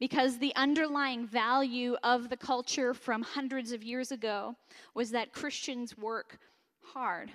because 0.00 0.38
the 0.38 0.54
underlying 0.56 1.26
value 1.26 1.96
of 2.02 2.30
the 2.30 2.36
culture 2.36 2.94
from 2.94 3.22
hundreds 3.22 3.72
of 3.72 3.82
years 3.82 4.10
ago 4.10 4.56
was 4.94 5.10
that 5.10 5.32
Christians 5.32 5.98
work 5.98 6.38
hard. 6.80 7.30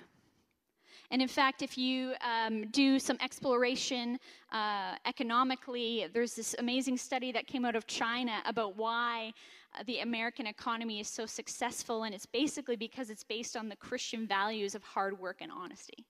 And 1.14 1.22
in 1.22 1.28
fact, 1.28 1.62
if 1.62 1.78
you 1.78 2.14
um, 2.22 2.66
do 2.72 2.98
some 2.98 3.16
exploration 3.20 4.18
uh, 4.50 4.96
economically, 5.06 6.08
there's 6.12 6.34
this 6.34 6.56
amazing 6.58 6.96
study 6.96 7.30
that 7.30 7.46
came 7.46 7.64
out 7.64 7.76
of 7.76 7.86
China 7.86 8.42
about 8.46 8.76
why 8.76 9.32
uh, 9.78 9.84
the 9.86 10.00
American 10.00 10.48
economy 10.48 10.98
is 10.98 11.06
so 11.06 11.24
successful, 11.24 12.02
and 12.02 12.12
it's 12.16 12.26
basically 12.26 12.74
because 12.74 13.10
it's 13.10 13.22
based 13.22 13.56
on 13.56 13.68
the 13.68 13.76
Christian 13.76 14.26
values 14.26 14.74
of 14.74 14.82
hard 14.82 15.16
work 15.20 15.36
and 15.40 15.52
honesty. 15.52 16.04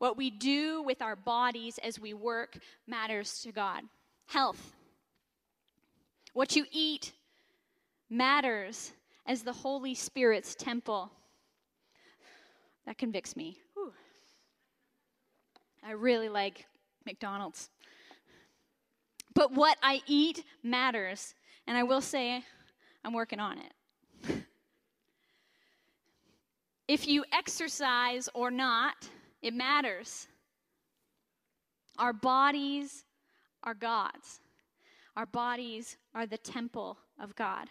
What 0.00 0.16
we 0.16 0.28
do 0.28 0.82
with 0.82 1.02
our 1.02 1.14
bodies 1.14 1.78
as 1.78 2.00
we 2.00 2.12
work 2.12 2.58
matters 2.88 3.40
to 3.42 3.52
God. 3.52 3.84
Health. 4.26 4.74
What 6.32 6.56
you 6.56 6.64
eat 6.72 7.12
matters 8.08 8.90
as 9.24 9.44
the 9.44 9.52
Holy 9.52 9.94
Spirit's 9.94 10.56
temple. 10.56 11.12
That 12.86 12.98
convicts 12.98 13.36
me. 13.36 13.56
I 15.82 15.92
really 15.92 16.28
like 16.28 16.66
McDonald's. 17.06 17.70
But 19.34 19.52
what 19.52 19.78
I 19.82 20.02
eat 20.06 20.44
matters. 20.62 21.34
And 21.66 21.76
I 21.76 21.82
will 21.82 22.00
say, 22.00 22.44
I'm 23.04 23.12
working 23.12 23.40
on 23.40 23.58
it. 23.58 24.36
if 26.88 27.06
you 27.06 27.24
exercise 27.32 28.28
or 28.34 28.50
not, 28.50 29.08
it 29.42 29.54
matters. 29.54 30.26
Our 31.98 32.12
bodies 32.12 33.04
are 33.62 33.74
God's. 33.74 34.40
Our 35.16 35.26
bodies 35.26 35.96
are 36.14 36.26
the 36.26 36.38
temple 36.38 36.98
of 37.18 37.34
God. 37.36 37.68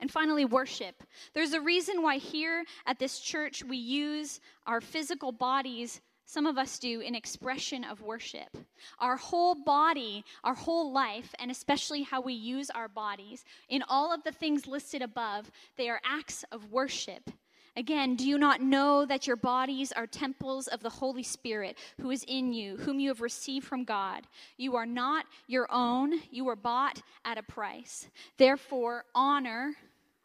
And 0.00 0.10
finally, 0.10 0.44
worship. 0.44 1.02
There's 1.34 1.52
a 1.52 1.60
reason 1.60 2.02
why 2.02 2.18
here 2.18 2.64
at 2.86 2.98
this 2.98 3.18
church 3.18 3.64
we 3.64 3.76
use 3.76 4.40
our 4.66 4.80
physical 4.80 5.32
bodies, 5.32 6.00
some 6.28 6.44
of 6.44 6.58
us 6.58 6.78
do, 6.78 7.00
in 7.00 7.14
expression 7.14 7.84
of 7.84 8.02
worship. 8.02 8.54
Our 8.98 9.16
whole 9.16 9.54
body, 9.54 10.26
our 10.44 10.54
whole 10.54 10.92
life, 10.92 11.34
and 11.38 11.50
especially 11.50 12.02
how 12.02 12.20
we 12.20 12.34
use 12.34 12.68
our 12.68 12.86
bodies, 12.86 13.46
in 13.70 13.82
all 13.88 14.12
of 14.12 14.22
the 14.24 14.32
things 14.32 14.66
listed 14.66 15.00
above, 15.00 15.50
they 15.78 15.88
are 15.88 16.02
acts 16.04 16.44
of 16.52 16.70
worship. 16.70 17.30
Again, 17.78 18.14
do 18.14 18.28
you 18.28 18.36
not 18.36 18.60
know 18.60 19.06
that 19.06 19.26
your 19.26 19.36
bodies 19.36 19.90
are 19.90 20.06
temples 20.06 20.68
of 20.68 20.80
the 20.80 20.90
Holy 20.90 21.22
Spirit 21.22 21.78
who 21.98 22.10
is 22.10 22.26
in 22.28 22.52
you, 22.52 22.76
whom 22.76 23.00
you 23.00 23.08
have 23.08 23.22
received 23.22 23.66
from 23.66 23.84
God? 23.84 24.26
You 24.58 24.76
are 24.76 24.84
not 24.84 25.24
your 25.46 25.66
own, 25.70 26.12
you 26.30 26.44
were 26.44 26.56
bought 26.56 27.00
at 27.24 27.38
a 27.38 27.42
price. 27.42 28.06
Therefore, 28.36 29.04
honor 29.14 29.72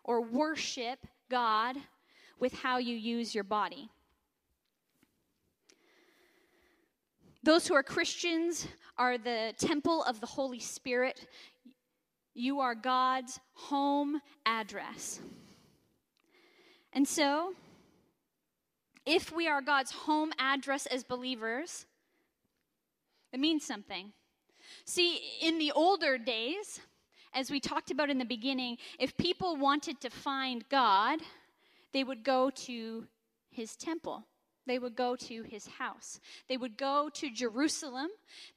or 0.03 0.19
worship 0.19 0.99
God 1.29 1.77
with 2.41 2.51
how 2.51 2.77
you 2.77 2.97
use 2.97 3.33
your 3.33 3.45
body. 3.45 3.89
Those 7.43 7.67
who 7.67 7.75
are 7.75 7.83
Christians 7.83 8.67
are 8.97 9.17
the 9.17 9.53
temple 9.57 10.01
of 10.03 10.21
the 10.21 10.25
Holy 10.25 10.59
Spirit. 10.59 11.27
You 12.33 12.61
are 12.61 12.73
God's 12.73 13.37
home 13.53 14.21
address. 14.45 15.19
And 16.93 17.05
so, 17.05 17.53
if 19.05 19.35
we 19.35 19.49
are 19.49 19.61
God's 19.61 19.91
home 19.91 20.31
address 20.39 20.85
as 20.85 21.03
believers, 21.03 21.85
it 23.33 23.41
means 23.41 23.65
something. 23.65 24.13
See, 24.85 25.19
in 25.41 25.57
the 25.57 25.73
older 25.73 26.17
days, 26.17 26.79
as 27.33 27.51
we 27.51 27.59
talked 27.59 27.91
about 27.91 28.09
in 28.09 28.19
the 28.19 28.25
beginning, 28.25 28.77
if 28.99 29.17
people 29.17 29.57
wanted 29.57 29.99
to 29.99 30.09
find 30.09 30.63
God, 30.69 31.19
they 31.91 32.05
would 32.05 32.23
go 32.23 32.49
to 32.51 33.05
his 33.49 33.75
temple. 33.75 34.23
They 34.65 34.79
would 34.79 34.95
go 34.95 35.15
to 35.15 35.43
his 35.43 35.67
house. 35.67 36.19
They 36.47 36.57
would 36.57 36.77
go 36.77 37.09
to 37.13 37.29
Jerusalem, 37.29 38.09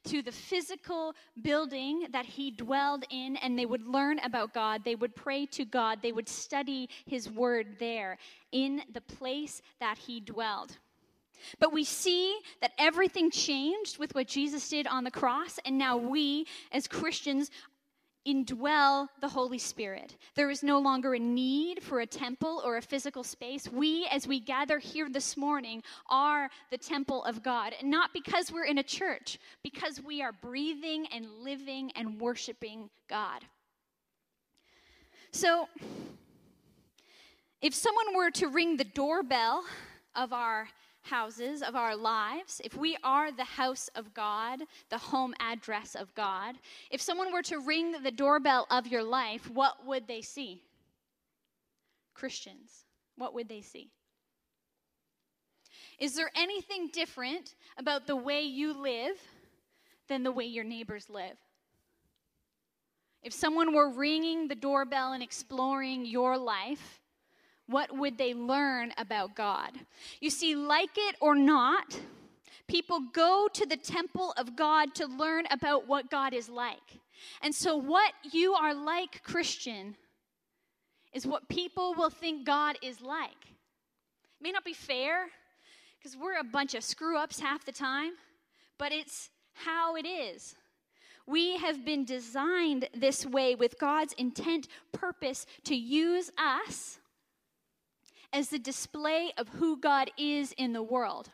to 0.05 0.21
the 0.21 0.31
physical 0.31 1.13
building 1.41 2.07
that 2.11 2.25
he 2.25 2.51
dwelled 2.51 3.03
in, 3.09 3.35
and 3.37 3.57
they 3.57 3.65
would 3.65 3.85
learn 3.85 4.19
about 4.19 4.53
God. 4.53 4.83
They 4.85 4.95
would 4.95 5.15
pray 5.15 5.45
to 5.47 5.65
God. 5.65 5.99
They 6.01 6.11
would 6.11 6.29
study 6.29 6.89
his 7.05 7.29
word 7.29 7.77
there 7.79 8.17
in 8.51 8.81
the 8.93 9.01
place 9.01 9.61
that 9.79 9.97
he 9.97 10.19
dwelled. 10.19 10.77
But 11.59 11.73
we 11.73 11.83
see 11.83 12.37
that 12.61 12.71
everything 12.77 13.29
changed 13.29 13.99
with 13.99 14.15
what 14.15 14.27
Jesus 14.27 14.67
did 14.69 14.87
on 14.87 15.03
the 15.03 15.11
cross, 15.11 15.59
and 15.65 15.77
now 15.77 15.97
we, 15.97 16.47
as 16.71 16.87
Christians, 16.87 17.51
indwell 18.27 19.07
the 19.21 19.29
Holy 19.29 19.57
Spirit. 19.57 20.17
There 20.35 20.49
is 20.49 20.61
no 20.61 20.79
longer 20.79 21.13
a 21.13 21.19
need 21.19 21.81
for 21.81 22.01
a 22.01 22.05
temple 22.05 22.61
or 22.65 22.77
a 22.77 22.81
physical 22.81 23.23
space. 23.23 23.67
We, 23.71 24.07
as 24.11 24.27
we 24.27 24.39
gather 24.39 24.79
here 24.79 25.09
this 25.09 25.37
morning, 25.37 25.81
are 26.09 26.49
the 26.69 26.77
temple 26.77 27.23
of 27.23 27.41
God. 27.41 27.73
And 27.79 27.89
not 27.89 28.13
because 28.13 28.51
we're 28.51 28.65
in 28.65 28.77
a 28.77 28.83
church, 28.83 29.39
because 29.63 30.01
we 30.01 30.21
are 30.21 30.31
breathing 30.31 31.07
and 31.13 31.27
living 31.41 31.91
and 31.95 32.19
worshiping 32.19 32.89
God. 33.09 33.43
So, 35.31 35.67
if 37.61 37.73
someone 37.73 38.15
were 38.15 38.31
to 38.31 38.47
ring 38.47 38.77
the 38.77 38.83
doorbell 38.83 39.63
of 40.15 40.33
our 40.33 40.67
houses 41.09 41.61
of 41.61 41.75
our 41.75 41.95
lives, 41.95 42.61
if 42.63 42.75
we 42.75 42.97
are 43.03 43.31
the 43.31 43.43
house 43.43 43.89
of 43.95 44.13
God, 44.13 44.59
the 44.89 44.97
home 44.97 45.33
address 45.39 45.95
of 45.95 46.13
God, 46.15 46.55
if 46.91 47.01
someone 47.01 47.33
were 47.33 47.41
to 47.43 47.59
ring 47.59 47.91
the 48.03 48.11
doorbell 48.11 48.67
of 48.69 48.87
your 48.87 49.03
life, 49.03 49.49
what 49.49 49.85
would 49.85 50.07
they 50.07 50.21
see? 50.21 50.61
Christians. 52.13 52.85
What 53.15 53.33
would 53.33 53.49
they 53.49 53.61
see? 53.61 53.89
Is 55.99 56.13
there 56.13 56.31
anything 56.35 56.89
different 56.93 57.55
about 57.77 58.05
the 58.05 58.15
way 58.15 58.43
you 58.43 58.79
live 58.79 59.17
than 60.07 60.23
the 60.23 60.31
way 60.31 60.45
your 60.45 60.63
neighbors 60.63 61.09
live? 61.09 61.37
If 63.23 63.33
someone 63.33 63.73
were 63.73 63.89
ringing 63.89 64.47
the 64.47 64.55
doorbell 64.55 65.13
and 65.13 65.23
exploring 65.23 66.05
your 66.05 66.37
life, 66.37 67.01
what 67.67 67.95
would 67.95 68.17
they 68.17 68.33
learn 68.33 68.93
about 68.97 69.35
God? 69.35 69.71
You 70.19 70.29
see, 70.29 70.55
like 70.55 70.97
it 70.97 71.15
or 71.19 71.35
not, 71.35 71.99
people 72.67 72.99
go 73.13 73.47
to 73.53 73.65
the 73.65 73.77
temple 73.77 74.33
of 74.37 74.55
God 74.55 74.95
to 74.95 75.05
learn 75.05 75.45
about 75.51 75.87
what 75.87 76.09
God 76.09 76.33
is 76.33 76.49
like. 76.49 76.99
And 77.41 77.53
so, 77.53 77.75
what 77.75 78.13
you 78.31 78.53
are 78.53 78.73
like, 78.73 79.21
Christian, 79.23 79.95
is 81.13 81.25
what 81.25 81.49
people 81.49 81.93
will 81.95 82.09
think 82.09 82.45
God 82.45 82.77
is 82.81 83.01
like. 83.01 83.31
It 83.31 84.43
may 84.43 84.51
not 84.51 84.63
be 84.63 84.73
fair 84.73 85.27
because 85.97 86.15
we're 86.15 86.39
a 86.39 86.43
bunch 86.43 86.75
of 86.75 86.83
screw 86.83 87.17
ups 87.17 87.39
half 87.39 87.65
the 87.65 87.71
time, 87.71 88.11
but 88.77 88.91
it's 88.91 89.29
how 89.53 89.95
it 89.95 90.05
is. 90.05 90.55
We 91.25 91.57
have 91.57 91.83
been 91.83 92.05
designed 92.05 92.87
this 92.93 93.25
way 93.25 93.55
with 93.55 93.79
God's 93.79 94.13
intent, 94.13 94.67
purpose 94.93 95.45
to 95.65 95.75
use 95.75 96.31
us 96.37 96.96
as 98.33 98.49
the 98.49 98.59
display 98.59 99.31
of 99.37 99.47
who 99.49 99.77
God 99.77 100.11
is 100.17 100.53
in 100.57 100.73
the 100.73 100.83
world. 100.83 101.29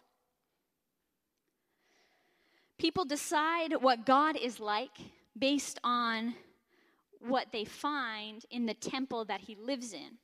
People 2.78 3.06
decide 3.06 3.74
what 3.82 4.06
God 4.06 4.36
is 4.36 4.60
like 4.60 4.98
based 5.38 5.80
on 5.84 6.36
what 7.20 7.52
they 7.52 7.66
find 7.66 8.46
in 8.52 8.66
the 8.66 8.74
temple 8.74 9.26
that 9.26 9.42
he 9.42 9.56
lives 9.56 9.94
in. 9.94 10.18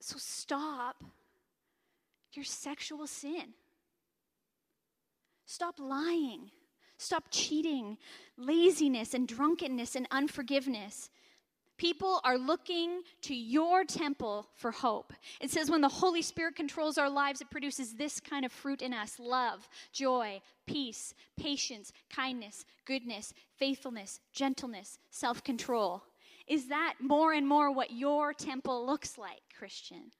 So 0.00 0.16
stop 0.18 1.02
your 2.32 2.44
sexual 2.44 3.06
sin. 3.06 3.54
Stop 5.46 5.78
lying. 5.78 6.50
Stop 6.98 7.24
cheating, 7.30 7.98
laziness, 8.36 9.14
and 9.14 9.28
drunkenness 9.28 9.96
and 9.96 10.06
unforgiveness. 10.10 11.10
People 11.76 12.20
are 12.24 12.38
looking 12.38 13.02
to 13.20 13.34
your 13.34 13.84
temple 13.84 14.48
for 14.54 14.70
hope. 14.70 15.12
It 15.42 15.50
says 15.50 15.70
when 15.70 15.82
the 15.82 15.88
Holy 15.88 16.22
Spirit 16.22 16.56
controls 16.56 16.96
our 16.96 17.10
lives, 17.10 17.42
it 17.42 17.50
produces 17.50 17.92
this 17.92 18.18
kind 18.18 18.46
of 18.46 18.52
fruit 18.52 18.80
in 18.80 18.94
us 18.94 19.18
love, 19.18 19.68
joy, 19.92 20.40
peace, 20.66 21.12
patience, 21.36 21.92
kindness, 22.08 22.64
goodness, 22.86 23.34
faithfulness, 23.58 24.20
gentleness, 24.32 24.98
self 25.10 25.44
control. 25.44 26.02
Is 26.46 26.68
that 26.68 26.94
more 27.00 27.32
and 27.32 27.46
more 27.46 27.70
what 27.70 27.90
your 27.90 28.32
temple 28.32 28.86
looks 28.86 29.18
like, 29.18 29.42
Christian? 29.58 30.12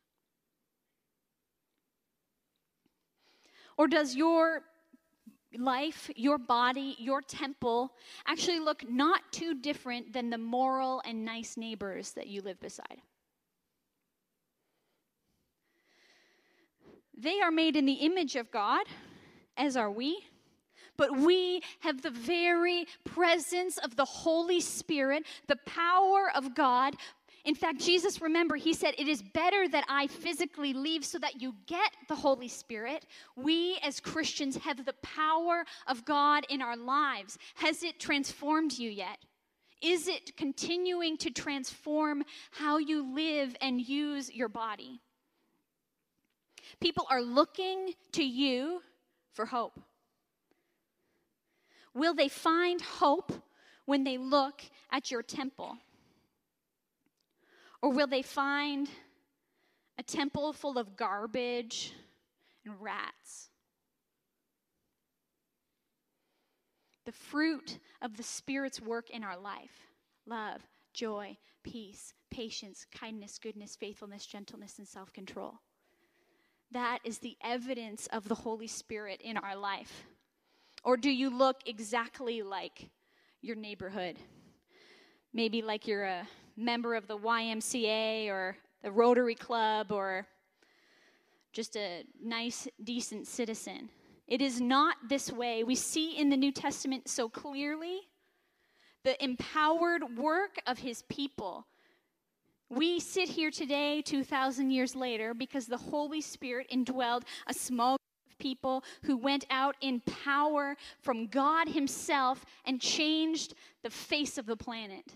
Or 3.78 3.88
does 3.88 4.14
your 4.14 4.62
life, 5.56 6.10
your 6.16 6.38
body, 6.38 6.96
your 6.98 7.22
temple 7.22 7.92
actually 8.26 8.60
look 8.60 8.88
not 8.88 9.20
too 9.32 9.54
different 9.54 10.12
than 10.12 10.30
the 10.30 10.38
moral 10.38 11.02
and 11.04 11.24
nice 11.24 11.56
neighbors 11.56 12.12
that 12.12 12.26
you 12.26 12.42
live 12.42 12.60
beside. 12.60 13.00
They 17.16 17.40
are 17.40 17.50
made 17.50 17.76
in 17.76 17.86
the 17.86 17.94
image 17.94 18.36
of 18.36 18.50
God, 18.50 18.86
as 19.56 19.76
are 19.76 19.90
we. 19.90 20.22
But 20.98 21.16
we 21.16 21.62
have 21.80 22.02
the 22.02 22.10
very 22.10 22.86
presence 23.04 23.78
of 23.78 23.96
the 23.96 24.04
Holy 24.04 24.60
Spirit, 24.60 25.24
the 25.46 25.58
power 25.66 26.30
of 26.34 26.54
God 26.54 26.94
in 27.46 27.54
fact, 27.54 27.78
Jesus, 27.78 28.20
remember, 28.20 28.56
he 28.56 28.74
said, 28.74 28.94
It 28.98 29.06
is 29.06 29.22
better 29.22 29.68
that 29.68 29.84
I 29.88 30.08
physically 30.08 30.72
leave 30.72 31.04
so 31.04 31.16
that 31.20 31.40
you 31.40 31.54
get 31.68 31.92
the 32.08 32.16
Holy 32.16 32.48
Spirit. 32.48 33.06
We 33.36 33.78
as 33.84 34.00
Christians 34.00 34.56
have 34.56 34.84
the 34.84 34.94
power 34.94 35.64
of 35.86 36.04
God 36.04 36.44
in 36.50 36.60
our 36.60 36.76
lives. 36.76 37.38
Has 37.54 37.84
it 37.84 38.00
transformed 38.00 38.72
you 38.72 38.90
yet? 38.90 39.18
Is 39.80 40.08
it 40.08 40.36
continuing 40.36 41.16
to 41.18 41.30
transform 41.30 42.24
how 42.50 42.78
you 42.78 43.14
live 43.14 43.54
and 43.60 43.80
use 43.80 44.28
your 44.34 44.48
body? 44.48 45.00
People 46.80 47.06
are 47.08 47.22
looking 47.22 47.92
to 48.12 48.24
you 48.24 48.80
for 49.34 49.46
hope. 49.46 49.78
Will 51.94 52.14
they 52.14 52.28
find 52.28 52.80
hope 52.80 53.32
when 53.84 54.02
they 54.02 54.18
look 54.18 54.62
at 54.90 55.12
your 55.12 55.22
temple? 55.22 55.78
Or 57.86 57.92
will 57.92 58.08
they 58.08 58.22
find 58.22 58.90
a 59.96 60.02
temple 60.02 60.52
full 60.52 60.76
of 60.76 60.96
garbage 60.96 61.92
and 62.64 62.74
rats? 62.80 63.50
the 67.04 67.12
fruit 67.12 67.78
of 68.02 68.16
the 68.16 68.24
Spirit's 68.24 68.80
work 68.80 69.10
in 69.10 69.22
our 69.22 69.38
life 69.38 69.86
love, 70.26 70.60
joy, 70.94 71.36
peace, 71.62 72.12
patience, 72.28 72.84
kindness, 72.92 73.38
goodness, 73.38 73.76
faithfulness, 73.76 74.26
gentleness, 74.26 74.78
and 74.78 74.88
self 74.88 75.12
control. 75.12 75.60
That 76.72 76.98
is 77.04 77.20
the 77.20 77.36
evidence 77.40 78.08
of 78.08 78.26
the 78.26 78.34
Holy 78.34 78.66
Spirit 78.66 79.20
in 79.22 79.36
our 79.36 79.54
life. 79.54 80.06
Or 80.82 80.96
do 80.96 81.08
you 81.08 81.30
look 81.30 81.58
exactly 81.66 82.42
like 82.42 82.90
your 83.42 83.54
neighborhood? 83.54 84.16
Maybe 85.32 85.62
like 85.62 85.86
you're 85.86 86.02
a 86.02 86.26
member 86.56 86.94
of 86.94 87.06
the 87.06 87.18
YMCA 87.18 88.28
or 88.28 88.56
the 88.82 88.90
Rotary 88.90 89.34
Club 89.34 89.92
or 89.92 90.26
just 91.52 91.76
a 91.76 92.04
nice, 92.22 92.68
decent 92.82 93.26
citizen. 93.26 93.88
It 94.28 94.42
is 94.42 94.60
not 94.60 94.96
this 95.08 95.32
way. 95.32 95.64
We 95.64 95.74
see 95.74 96.18
in 96.18 96.28
the 96.28 96.36
New 96.36 96.52
Testament 96.52 97.08
so 97.08 97.28
clearly 97.28 98.00
the 99.04 99.22
empowered 99.22 100.18
work 100.18 100.58
of 100.66 100.78
his 100.78 101.02
people. 101.02 101.66
We 102.68 102.98
sit 102.98 103.28
here 103.28 103.52
today, 103.52 104.02
2,000 104.02 104.72
years 104.72 104.96
later, 104.96 105.32
because 105.32 105.66
the 105.66 105.76
Holy 105.76 106.20
Spirit 106.20 106.66
indwelled 106.72 107.22
a 107.46 107.54
small 107.54 107.96
group 107.96 108.32
of 108.32 108.38
people 108.38 108.82
who 109.04 109.16
went 109.16 109.46
out 109.48 109.76
in 109.80 110.00
power 110.00 110.76
from 111.00 111.28
God 111.28 111.68
Himself 111.68 112.44
and 112.64 112.80
changed 112.80 113.54
the 113.84 113.90
face 113.90 114.36
of 114.38 114.46
the 114.46 114.56
planet. 114.56 115.12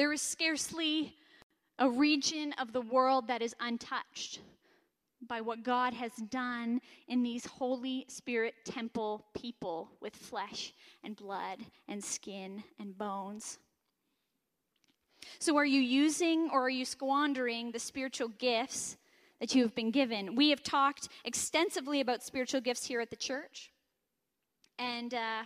There 0.00 0.14
is 0.14 0.22
scarcely 0.22 1.14
a 1.78 1.86
region 1.86 2.54
of 2.54 2.72
the 2.72 2.80
world 2.80 3.28
that 3.28 3.42
is 3.42 3.54
untouched 3.60 4.40
by 5.28 5.42
what 5.42 5.62
God 5.62 5.92
has 5.92 6.12
done 6.30 6.80
in 7.06 7.22
these 7.22 7.44
Holy 7.44 8.06
Spirit 8.08 8.54
temple 8.64 9.26
people 9.34 9.90
with 10.00 10.16
flesh 10.16 10.72
and 11.04 11.14
blood 11.14 11.58
and 11.86 12.02
skin 12.02 12.64
and 12.78 12.96
bones. 12.96 13.58
So, 15.38 15.58
are 15.58 15.66
you 15.66 15.82
using 15.82 16.48
or 16.50 16.62
are 16.62 16.70
you 16.70 16.86
squandering 16.86 17.70
the 17.70 17.78
spiritual 17.78 18.28
gifts 18.28 18.96
that 19.38 19.54
you 19.54 19.62
have 19.64 19.74
been 19.74 19.90
given? 19.90 20.34
We 20.34 20.48
have 20.48 20.62
talked 20.62 21.10
extensively 21.26 22.00
about 22.00 22.22
spiritual 22.22 22.62
gifts 22.62 22.86
here 22.86 23.02
at 23.02 23.10
the 23.10 23.16
church. 23.16 23.70
And 24.78 25.12
uh, 25.12 25.42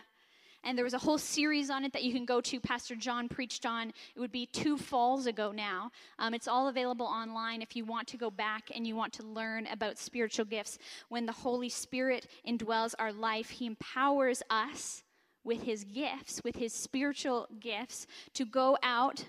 and 0.65 0.77
there 0.77 0.85
was 0.85 0.95
a 0.95 0.99
whole 0.99 1.19
series 1.19 1.71
on 1.71 1.85
it 1.85 1.93
that 1.93 2.03
you 2.03 2.13
can 2.13 2.25
go 2.25 2.41
to. 2.41 2.59
Pastor 2.59 2.97
John 2.97 3.29
preached 3.29 3.67
on. 3.67 3.93
It 4.15 4.21
would 4.21 4.33
be 4.33 4.47
two 4.47 4.77
falls 4.77 5.27
ago 5.27 5.53
now. 5.53 5.91
Um, 6.19 6.35
it's 6.35 6.49
all 6.49 6.69
available 6.69 7.07
online 7.07 7.63
if 7.63 7.77
you 7.77 7.85
want 7.85 8.09
to 8.09 8.17
go 8.17 8.31
back 8.31 8.71
and 8.75 8.87
you 8.87 8.97
want 8.97 9.13
to 9.15 9.23
learn 9.23 9.67
about 9.67 9.99
spiritual 9.99 10.45
gifts. 10.45 10.79
When 11.09 11.27
the 11.27 11.33
Holy 11.33 11.69
Spirit 11.69 12.27
indwells 12.49 12.95
our 12.99 13.13
life, 13.13 13.51
He 13.51 13.67
empowers 13.67 14.43
us 14.51 15.03
with 15.45 15.63
His 15.63 15.85
gifts, 15.85 16.41
with 16.43 16.57
His 16.57 16.73
spiritual 16.73 17.47
gifts, 17.61 18.07
to 18.33 18.45
go 18.45 18.79
out 18.83 19.25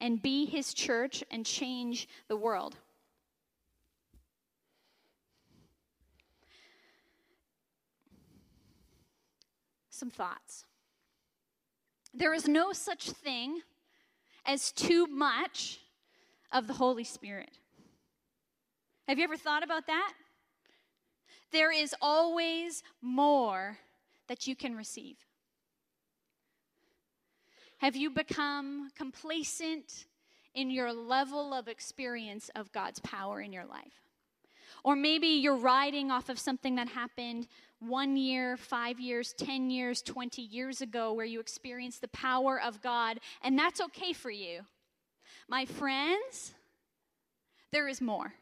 and 0.00 0.20
be 0.20 0.46
His 0.46 0.74
church 0.74 1.22
and 1.30 1.46
change 1.46 2.08
the 2.28 2.36
world. 2.36 2.76
Some 9.94 10.10
thoughts. 10.10 10.64
There 12.12 12.34
is 12.34 12.46
no 12.46 12.72
such 12.72 13.10
thing 13.10 13.60
as 14.46 14.72
too 14.72 15.06
much 15.06 15.80
of 16.52 16.66
the 16.66 16.74
Holy 16.74 17.04
Spirit. 17.04 17.58
Have 19.08 19.18
you 19.18 19.24
ever 19.24 19.36
thought 19.36 19.62
about 19.62 19.86
that? 19.86 20.12
There 21.52 21.72
is 21.72 21.94
always 22.00 22.82
more 23.00 23.78
that 24.28 24.46
you 24.46 24.56
can 24.56 24.76
receive. 24.76 25.16
Have 27.78 27.96
you 27.96 28.10
become 28.10 28.90
complacent 28.96 30.06
in 30.54 30.70
your 30.70 30.92
level 30.92 31.52
of 31.52 31.68
experience 31.68 32.50
of 32.54 32.72
God's 32.72 33.00
power 33.00 33.40
in 33.40 33.52
your 33.52 33.66
life? 33.66 34.00
Or 34.84 34.96
maybe 34.96 35.28
you're 35.28 35.56
riding 35.56 36.10
off 36.10 36.28
of 36.28 36.38
something 36.38 36.76
that 36.76 36.88
happened 36.88 37.46
one 37.88 38.16
year, 38.16 38.56
five 38.56 38.98
years, 39.00 39.32
10 39.34 39.70
years, 39.70 40.02
20 40.02 40.42
years 40.42 40.80
ago 40.80 41.12
where 41.12 41.26
you 41.26 41.40
experienced 41.40 42.00
the 42.00 42.08
power 42.08 42.60
of 42.60 42.82
God, 42.82 43.20
and 43.42 43.58
that's 43.58 43.80
okay 43.80 44.12
for 44.12 44.30
you. 44.30 44.60
My 45.48 45.64
friends, 45.64 46.54
there 47.72 47.88
is 47.88 48.00
more. 48.00 48.32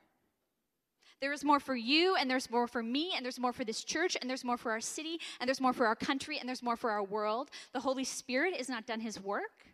There 1.20 1.32
is 1.32 1.44
more 1.44 1.60
for 1.60 1.76
you, 1.76 2.16
and 2.16 2.28
there's 2.28 2.50
more 2.50 2.66
for 2.66 2.82
me, 2.82 3.12
and 3.14 3.24
there's 3.24 3.38
more 3.38 3.52
for 3.52 3.64
this 3.64 3.84
church, 3.84 4.16
and 4.20 4.28
there's 4.28 4.44
more 4.44 4.56
for 4.56 4.72
our 4.72 4.80
city, 4.80 5.20
and 5.40 5.46
there's 5.46 5.60
more 5.60 5.72
for 5.72 5.86
our 5.86 5.94
country, 5.94 6.38
and 6.38 6.48
there's 6.48 6.64
more 6.64 6.76
for 6.76 6.90
our 6.90 7.02
world. 7.02 7.48
The 7.72 7.80
Holy 7.80 8.02
Spirit 8.02 8.56
has 8.56 8.68
not 8.68 8.86
done 8.86 9.00
his 9.00 9.20
work, 9.20 9.66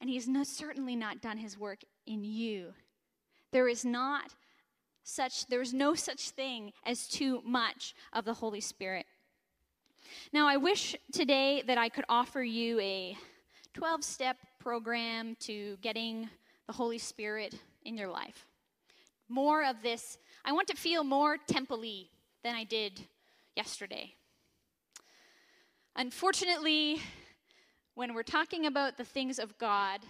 and 0.00 0.10
he 0.10 0.16
has 0.16 0.26
no, 0.26 0.42
certainly 0.42 0.96
not 0.96 1.20
done 1.20 1.38
his 1.38 1.56
work 1.56 1.82
in 2.04 2.24
you. 2.24 2.74
There 3.52 3.68
is 3.68 3.84
not 3.84 4.34
such 5.04 5.46
there's 5.46 5.72
no 5.74 5.94
such 5.94 6.30
thing 6.30 6.72
as 6.84 7.08
too 7.08 7.42
much 7.44 7.94
of 8.12 8.24
the 8.24 8.34
Holy 8.34 8.60
Spirit. 8.60 9.06
Now, 10.32 10.48
I 10.48 10.56
wish 10.56 10.96
today 11.12 11.62
that 11.66 11.78
I 11.78 11.88
could 11.88 12.04
offer 12.08 12.42
you 12.42 12.78
a 12.80 13.16
12 13.74 14.04
step 14.04 14.36
program 14.58 15.36
to 15.40 15.76
getting 15.80 16.28
the 16.66 16.72
Holy 16.72 16.98
Spirit 16.98 17.54
in 17.84 17.96
your 17.96 18.08
life. 18.08 18.46
More 19.28 19.64
of 19.64 19.82
this, 19.82 20.18
I 20.44 20.52
want 20.52 20.68
to 20.68 20.76
feel 20.76 21.04
more 21.04 21.38
temple 21.38 21.82
than 22.42 22.54
I 22.54 22.64
did 22.64 23.00
yesterday. 23.56 24.14
Unfortunately, 25.96 27.00
when 27.94 28.14
we're 28.14 28.22
talking 28.22 28.66
about 28.66 28.96
the 28.96 29.04
things 29.04 29.38
of 29.38 29.56
God, 29.58 30.00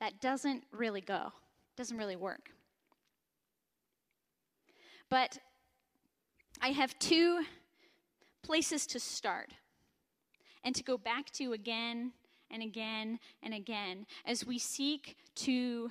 that 0.00 0.20
doesn't 0.20 0.64
really 0.72 1.00
go, 1.00 1.32
doesn't 1.76 1.96
really 1.96 2.16
work. 2.16 2.50
But 5.10 5.38
I 6.62 6.68
have 6.68 6.98
two 6.98 7.42
places 8.42 8.86
to 8.88 9.00
start 9.00 9.50
and 10.62 10.74
to 10.74 10.84
go 10.84 10.96
back 10.96 11.30
to 11.32 11.52
again 11.52 12.12
and 12.50 12.62
again 12.62 13.18
and 13.42 13.52
again 13.52 14.06
as 14.24 14.46
we 14.46 14.58
seek 14.58 15.16
to 15.36 15.90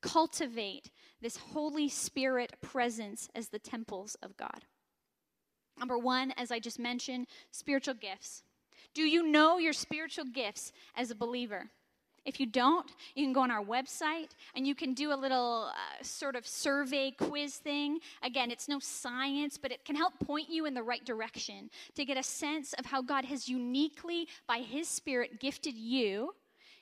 cultivate 0.00 0.90
this 1.20 1.36
Holy 1.36 1.88
Spirit 1.88 2.52
presence 2.60 3.28
as 3.34 3.48
the 3.48 3.58
temples 3.58 4.16
of 4.22 4.36
God. 4.36 4.64
Number 5.78 5.98
one, 5.98 6.32
as 6.36 6.50
I 6.50 6.58
just 6.58 6.78
mentioned, 6.78 7.26
spiritual 7.50 7.94
gifts. 7.94 8.42
Do 8.94 9.02
you 9.02 9.26
know 9.26 9.58
your 9.58 9.72
spiritual 9.72 10.24
gifts 10.24 10.72
as 10.94 11.10
a 11.10 11.14
believer? 11.14 11.70
If 12.26 12.40
you 12.40 12.46
don't, 12.46 12.90
you 13.14 13.24
can 13.24 13.32
go 13.32 13.42
on 13.42 13.52
our 13.52 13.64
website 13.64 14.30
and 14.56 14.66
you 14.66 14.74
can 14.74 14.94
do 14.94 15.12
a 15.12 15.16
little 15.16 15.70
uh, 15.70 16.02
sort 16.02 16.34
of 16.34 16.44
survey 16.44 17.12
quiz 17.12 17.54
thing. 17.54 18.00
Again, 18.20 18.50
it's 18.50 18.68
no 18.68 18.80
science, 18.80 19.56
but 19.56 19.70
it 19.70 19.84
can 19.84 19.94
help 19.94 20.12
point 20.26 20.50
you 20.50 20.66
in 20.66 20.74
the 20.74 20.82
right 20.82 21.04
direction 21.04 21.70
to 21.94 22.04
get 22.04 22.18
a 22.18 22.24
sense 22.24 22.72
of 22.72 22.84
how 22.84 23.00
God 23.00 23.24
has 23.26 23.48
uniquely, 23.48 24.26
by 24.48 24.58
His 24.58 24.88
Spirit, 24.88 25.38
gifted 25.38 25.76
you 25.76 26.34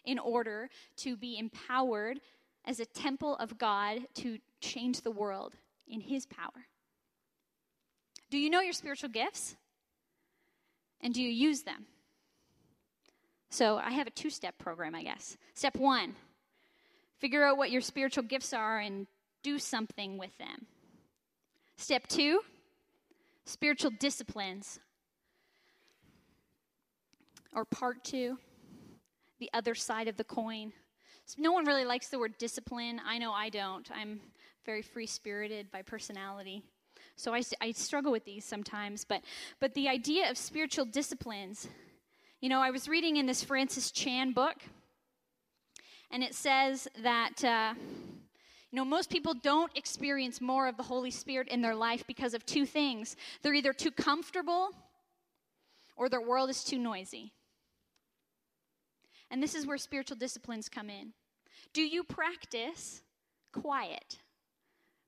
in 0.07 0.19
order 0.19 0.71
to 0.97 1.15
be 1.15 1.39
empowered 1.39 2.21
as 2.65 2.81
a 2.81 2.87
temple 2.87 3.37
of 3.37 3.59
God 3.59 3.99
to 4.15 4.39
change 4.63 5.03
the 5.03 5.11
world 5.11 5.55
in 5.87 6.01
His 6.01 6.25
power. 6.25 6.67
Do 8.31 8.39
you 8.39 8.49
know 8.49 8.61
your 8.61 8.73
spiritual 8.73 9.11
gifts? 9.11 9.57
And 11.03 11.13
do 11.13 11.23
you 11.23 11.29
use 11.29 11.63
them? 11.63 11.85
So 13.55 13.77
I 13.77 13.93
have 13.93 14.09
a 14.09 14.11
two 14.11 14.31
step 14.31 14.59
program, 14.59 14.97
I 14.97 15.05
guess. 15.05 15.37
Step 15.55 15.77
one 15.77 16.17
figure 17.21 17.45
out 17.45 17.57
what 17.57 17.71
your 17.71 17.81
spiritual 17.81 18.25
gifts 18.25 18.53
are 18.53 18.81
and 18.81 19.07
do 19.45 19.61
something 19.61 20.19
with 20.19 20.37
them. 20.39 20.67
Step 21.77 22.09
two 22.09 22.41
spiritual 23.45 23.93
disciplines. 24.01 24.81
Or 27.55 27.65
part 27.65 28.03
two, 28.03 28.39
the 29.39 29.51
other 29.55 29.77
side 29.77 30.09
of 30.09 30.17
the 30.17 30.25
coin. 30.25 30.73
So 31.25 31.37
no 31.39 31.53
one 31.53 31.65
really 31.65 31.85
likes 31.85 32.09
the 32.09 32.19
word 32.19 32.37
discipline. 32.39 33.01
I 33.07 33.19
know 33.19 33.31
I 33.33 33.51
don't. 33.51 33.89
I'm 33.95 34.21
very 34.67 34.83
free 34.83 35.07
spirited 35.07 35.71
by 35.71 35.83
personality. 35.83 36.65
So 37.15 37.33
I, 37.33 37.43
I 37.61 37.71
struggle 37.71 38.11
with 38.11 38.25
these 38.25 38.45
sometimes. 38.45 39.05
But, 39.05 39.23
but 39.61 39.75
the 39.75 39.89
idea 39.89 40.29
of 40.29 40.37
spiritual 40.37 40.87
disciplines 40.87 41.69
you 42.45 42.51
know, 42.51 42.61
I 42.61 42.73
was 42.73 42.91
reading 42.91 43.17
in 43.17 43.25
this 43.25 43.43
Francis 43.43 43.91
Chan 43.91 44.33
book, 44.33 44.57
and 46.11 46.23
it 46.23 46.35
says 46.35 46.87
that, 47.03 47.43
uh, 47.43 47.73
you 48.71 48.77
know, 48.77 48.85
most 48.85 49.09
people 49.09 49.33
don't 49.33 49.75
experience 49.75 50.43
more 50.43 50.69
of 50.69 50.77
the 50.77 50.83
Holy 50.83 51.11
Spirit 51.11 51.49
in 51.49 51.63
their 51.63 51.75
life 51.75 52.05
because 52.07 52.35
of 52.35 52.45
two 52.45 52.67
things. 52.67 53.17
They're 53.41 53.55
either 53.55 53.73
too 53.73 53.91
comfortable 53.91 54.73
or 55.97 56.11
their 56.11 56.21
world 56.21 56.51
is 56.51 56.65
too 56.65 56.79
noisy. 56.79 57.33
And 59.31 59.43
this 59.43 59.55
is 59.55 59.67
where 59.67 59.79
spiritual 59.79 60.19
disciplines 60.19 60.69
come 60.69 60.91
in. 60.91 61.15
Do 61.73 61.81
you 61.81 62.05
practice 62.05 63.01
quiet 63.55 64.19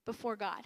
before 0.07 0.35
God? 0.35 0.63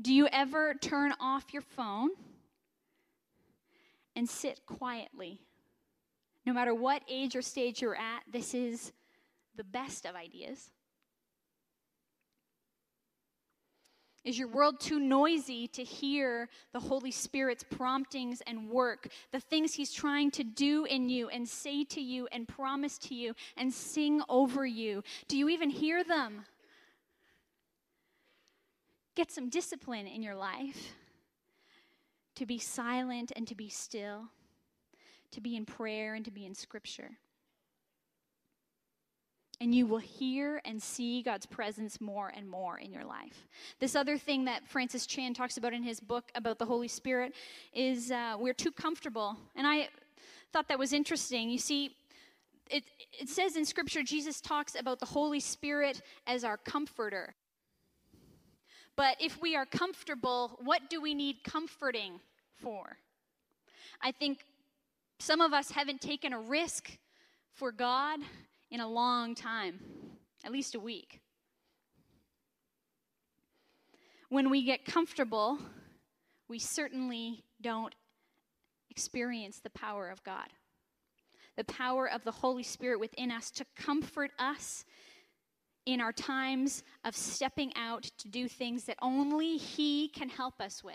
Do 0.00 0.14
you 0.14 0.28
ever 0.30 0.74
turn 0.74 1.14
off 1.20 1.46
your 1.52 1.62
phone 1.62 2.10
and 4.18 4.28
sit 4.28 4.66
quietly? 4.66 5.40
No 6.44 6.52
matter 6.52 6.74
what 6.74 7.02
age 7.08 7.36
or 7.36 7.40
stage 7.40 7.80
you're 7.80 7.94
at, 7.94 8.24
this 8.30 8.52
is 8.52 8.92
the 9.54 9.62
best 9.62 10.04
of 10.04 10.16
ideas. 10.16 10.70
Is 14.24 14.36
your 14.36 14.48
world 14.48 14.80
too 14.80 14.98
noisy 14.98 15.68
to 15.68 15.84
hear 15.84 16.48
the 16.72 16.80
Holy 16.80 17.12
Spirit's 17.12 17.62
promptings 17.62 18.42
and 18.46 18.68
work, 18.68 19.08
the 19.30 19.38
things 19.38 19.72
He's 19.72 19.92
trying 19.92 20.32
to 20.32 20.42
do 20.42 20.84
in 20.84 21.08
you 21.08 21.28
and 21.28 21.48
say 21.48 21.84
to 21.84 22.00
you 22.00 22.26
and 22.32 22.48
promise 22.48 22.98
to 22.98 23.14
you 23.14 23.34
and 23.56 23.72
sing 23.72 24.20
over 24.28 24.66
you? 24.66 25.04
Do 25.28 25.38
you 25.38 25.48
even 25.48 25.70
hear 25.70 26.02
them? 26.02 26.44
Get 29.14 29.30
some 29.30 29.48
discipline 29.48 30.08
in 30.08 30.24
your 30.24 30.34
life 30.34 30.94
to 32.38 32.46
be 32.46 32.58
silent 32.58 33.32
and 33.36 33.46
to 33.46 33.54
be 33.54 33.68
still, 33.68 34.24
to 35.30 35.40
be 35.40 35.56
in 35.56 35.64
prayer 35.64 36.14
and 36.14 36.24
to 36.24 36.30
be 36.30 36.44
in 36.44 36.54
Scripture 36.54 37.18
and 39.60 39.74
you 39.74 39.86
will 39.86 39.98
hear 39.98 40.60
and 40.64 40.80
see 40.80 41.22
God's 41.22 41.46
presence 41.46 42.00
more 42.00 42.32
and 42.34 42.48
more 42.48 42.78
in 42.78 42.92
your 42.92 43.04
life. 43.04 43.48
This 43.80 43.96
other 43.96 44.16
thing 44.16 44.44
that 44.44 44.66
Francis 44.68 45.06
Chan 45.06 45.34
talks 45.34 45.56
about 45.56 45.72
in 45.72 45.82
his 45.82 45.98
book 45.98 46.30
about 46.34 46.58
the 46.58 46.64
Holy 46.64 46.88
Spirit 46.88 47.34
is 47.74 48.10
uh, 48.10 48.36
we're 48.38 48.54
too 48.54 48.70
comfortable. 48.70 49.36
And 49.56 49.66
I 49.66 49.88
thought 50.52 50.68
that 50.68 50.78
was 50.78 50.92
interesting. 50.92 51.50
You 51.50 51.58
see, 51.58 51.96
it, 52.70 52.84
it 53.18 53.28
says 53.28 53.56
in 53.56 53.64
Scripture, 53.64 54.02
Jesus 54.02 54.40
talks 54.40 54.76
about 54.78 55.00
the 55.00 55.06
Holy 55.06 55.40
Spirit 55.40 56.02
as 56.26 56.44
our 56.44 56.56
comforter. 56.56 57.34
But 58.94 59.16
if 59.20 59.40
we 59.40 59.56
are 59.56 59.66
comfortable, 59.66 60.58
what 60.62 60.88
do 60.88 61.00
we 61.00 61.14
need 61.14 61.42
comforting 61.42 62.20
for? 62.62 62.98
I 64.00 64.12
think 64.12 64.44
some 65.18 65.40
of 65.40 65.52
us 65.52 65.70
haven't 65.70 66.00
taken 66.00 66.32
a 66.32 66.40
risk 66.40 66.98
for 67.54 67.72
God 67.72 68.20
in 68.70 68.80
a 68.80 68.88
long 68.88 69.34
time, 69.34 69.80
at 70.44 70.52
least 70.52 70.74
a 70.74 70.80
week. 70.80 71.20
When 74.28 74.50
we 74.50 74.62
get 74.62 74.84
comfortable, 74.84 75.58
we 76.48 76.58
certainly 76.58 77.44
don't 77.60 77.94
experience 78.90 79.58
the 79.58 79.70
power 79.70 80.08
of 80.08 80.22
God, 80.22 80.48
the 81.56 81.64
power 81.64 82.08
of 82.08 82.24
the 82.24 82.30
Holy 82.30 82.62
Spirit 82.62 83.00
within 83.00 83.30
us 83.30 83.50
to 83.52 83.64
comfort 83.76 84.30
us 84.38 84.84
in 85.86 86.00
our 86.00 86.12
times 86.12 86.82
of 87.04 87.16
stepping 87.16 87.72
out 87.74 88.10
to 88.18 88.28
do 88.28 88.46
things 88.46 88.84
that 88.84 88.98
only 89.00 89.56
He 89.56 90.08
can 90.08 90.28
help 90.28 90.60
us 90.60 90.84
with. 90.84 90.94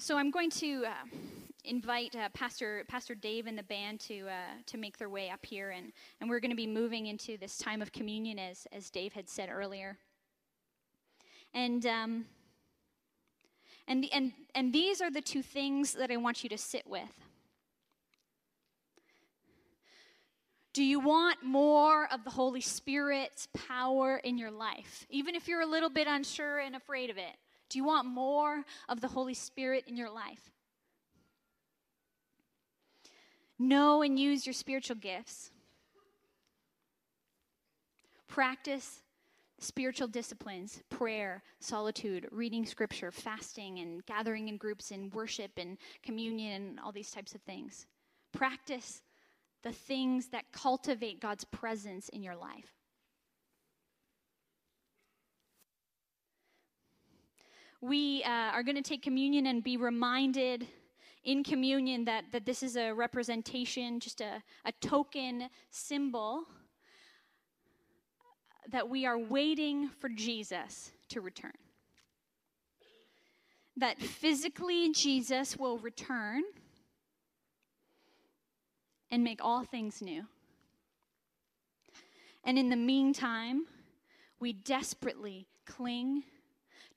So 0.00 0.16
I'm 0.16 0.30
going 0.30 0.48
to 0.52 0.86
uh, 0.86 0.92
invite 1.62 2.16
uh, 2.16 2.30
Pastor 2.30 2.86
Pastor 2.88 3.14
Dave 3.14 3.46
and 3.46 3.58
the 3.58 3.62
band 3.62 4.00
to 4.00 4.28
uh, 4.28 4.54
to 4.64 4.78
make 4.78 4.96
their 4.96 5.10
way 5.10 5.28
up 5.28 5.44
here, 5.44 5.72
and 5.72 5.92
and 6.22 6.30
we're 6.30 6.40
going 6.40 6.52
to 6.52 6.56
be 6.56 6.66
moving 6.66 7.06
into 7.06 7.36
this 7.36 7.58
time 7.58 7.82
of 7.82 7.92
communion, 7.92 8.38
as 8.38 8.66
as 8.72 8.88
Dave 8.88 9.12
had 9.12 9.28
said 9.28 9.50
earlier. 9.52 9.98
And 11.52 11.84
um, 11.84 12.24
and 13.86 14.06
and 14.10 14.32
and 14.54 14.72
these 14.72 15.02
are 15.02 15.10
the 15.10 15.20
two 15.20 15.42
things 15.42 15.92
that 15.92 16.10
I 16.10 16.16
want 16.16 16.42
you 16.42 16.48
to 16.48 16.56
sit 16.56 16.86
with. 16.86 17.14
Do 20.72 20.82
you 20.82 20.98
want 20.98 21.44
more 21.44 22.08
of 22.10 22.24
the 22.24 22.30
Holy 22.30 22.62
Spirit's 22.62 23.48
power 23.68 24.16
in 24.16 24.38
your 24.38 24.50
life, 24.50 25.04
even 25.10 25.34
if 25.34 25.46
you're 25.46 25.60
a 25.60 25.66
little 25.66 25.90
bit 25.90 26.06
unsure 26.06 26.58
and 26.58 26.74
afraid 26.74 27.10
of 27.10 27.18
it? 27.18 27.36
Do 27.70 27.78
you 27.78 27.84
want 27.84 28.06
more 28.06 28.64
of 28.88 29.00
the 29.00 29.08
Holy 29.08 29.34
Spirit 29.34 29.84
in 29.86 29.96
your 29.96 30.10
life? 30.10 30.50
Know 33.58 34.02
and 34.02 34.18
use 34.18 34.44
your 34.44 34.52
spiritual 34.52 34.96
gifts. 34.96 35.50
Practice 38.26 39.02
spiritual 39.60 40.08
disciplines 40.08 40.82
prayer, 40.88 41.42
solitude, 41.60 42.26
reading 42.32 42.66
scripture, 42.66 43.12
fasting, 43.12 43.78
and 43.78 44.04
gathering 44.06 44.48
in 44.48 44.56
groups 44.56 44.90
and 44.90 45.12
worship 45.14 45.52
and 45.56 45.78
communion 46.02 46.62
and 46.62 46.80
all 46.80 46.90
these 46.90 47.10
types 47.10 47.34
of 47.34 47.42
things. 47.42 47.86
Practice 48.32 49.02
the 49.62 49.72
things 49.72 50.28
that 50.28 50.50
cultivate 50.52 51.20
God's 51.20 51.44
presence 51.44 52.08
in 52.08 52.22
your 52.22 52.36
life. 52.36 52.79
We 57.80 58.22
uh, 58.24 58.28
are 58.28 58.62
going 58.62 58.76
to 58.76 58.82
take 58.82 59.02
communion 59.02 59.46
and 59.46 59.64
be 59.64 59.76
reminded 59.76 60.66
in 61.24 61.42
communion 61.42 62.04
that, 62.04 62.24
that 62.32 62.44
this 62.44 62.62
is 62.62 62.76
a 62.76 62.92
representation, 62.92 64.00
just 64.00 64.20
a, 64.20 64.42
a 64.64 64.72
token 64.80 65.48
symbol 65.70 66.44
that 68.70 68.88
we 68.88 69.06
are 69.06 69.18
waiting 69.18 69.88
for 69.98 70.08
Jesus 70.08 70.92
to 71.08 71.20
return. 71.20 71.52
That 73.76 73.98
physically 73.98 74.92
Jesus 74.92 75.56
will 75.56 75.78
return 75.78 76.42
and 79.10 79.24
make 79.24 79.42
all 79.42 79.64
things 79.64 80.02
new. 80.02 80.24
And 82.44 82.58
in 82.58 82.68
the 82.68 82.76
meantime, 82.76 83.66
we 84.38 84.52
desperately 84.52 85.46
cling 85.66 86.24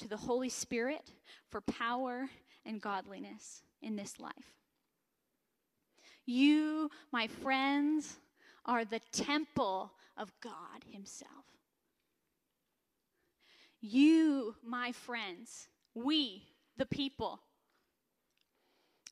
to 0.04 0.10
the 0.10 0.18
Holy 0.18 0.50
Spirit 0.50 1.14
for 1.50 1.62
power 1.62 2.30
and 2.66 2.82
godliness 2.82 3.64
in 3.82 3.96
this 3.96 4.20
life. 4.20 4.34
You, 6.26 6.90
my 7.14 7.28
friends, 7.28 8.18
are 8.66 8.84
the 8.84 9.00
temple 9.14 9.94
of 10.18 10.30
God 10.42 10.84
Himself. 10.92 11.46
You, 13.80 14.56
my 14.62 14.92
friends, 14.92 15.70
we, 15.96 16.44
the 16.78 16.86
people, 16.86 17.40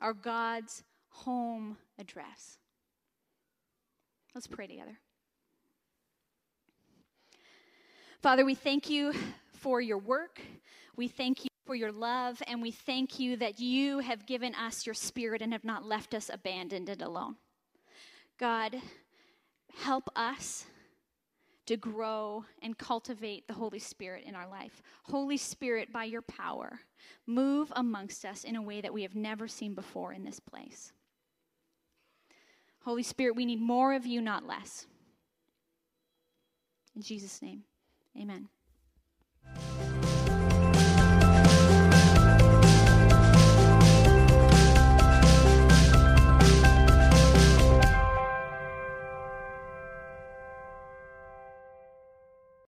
are 0.02 0.14
God's 0.14 0.84
home 1.08 1.78
address. 2.00 2.58
Let's 4.36 4.48
pray 4.48 4.68
together. 4.68 4.98
Father, 8.22 8.44
we 8.44 8.56
thank 8.56 8.90
you 8.90 9.14
for 9.62 9.80
your 9.80 10.00
work. 10.00 10.42
We 10.96 11.08
thank 11.08 11.44
you 11.46 11.50
for 11.66 11.76
your 11.76 11.92
love, 11.92 12.42
and 12.48 12.62
we 12.62 12.72
thank 12.72 13.20
you 13.20 13.38
that 13.38 13.60
you 13.60 14.00
have 14.00 14.26
given 14.26 14.56
us 14.56 14.86
your 14.86 14.96
spirit 14.96 15.42
and 15.42 15.54
have 15.54 15.64
not 15.64 15.86
left 15.86 16.14
us 16.14 16.30
abandoned 16.34 16.90
and 16.90 17.02
alone. 17.02 17.36
God, 18.40 18.76
help 19.78 20.10
us 20.16 20.66
to 21.68 21.78
grow 21.78 22.44
and 22.62 22.78
cultivate 22.78 23.48
the 23.48 23.54
Holy 23.54 23.80
Spirit 23.80 24.26
in 24.26 24.36
our 24.36 24.50
life. 24.50 24.82
Holy 25.04 25.38
Spirit, 25.38 25.94
by 25.94 26.06
your 26.06 26.24
power, 26.24 26.80
move 27.28 27.72
amongst 27.76 28.26
us 28.26 28.44
in 28.44 28.56
a 28.56 28.62
way 28.62 28.82
that 28.82 28.94
we 28.94 29.04
have 29.04 29.16
never 29.16 29.48
seen 29.48 29.76
before 29.76 30.12
in 30.12 30.24
this 30.24 30.40
place. 30.40 30.92
Holy 32.84 33.04
Spirit, 33.04 33.36
we 33.36 33.46
need 33.46 33.62
more 33.62 33.94
of 33.94 34.08
you, 34.08 34.22
not 34.22 34.48
less. 34.48 34.88
In 36.96 37.04
Jesus' 37.04 37.42
name, 37.42 37.64
amen. 38.20 38.50
Bye. 39.44 39.91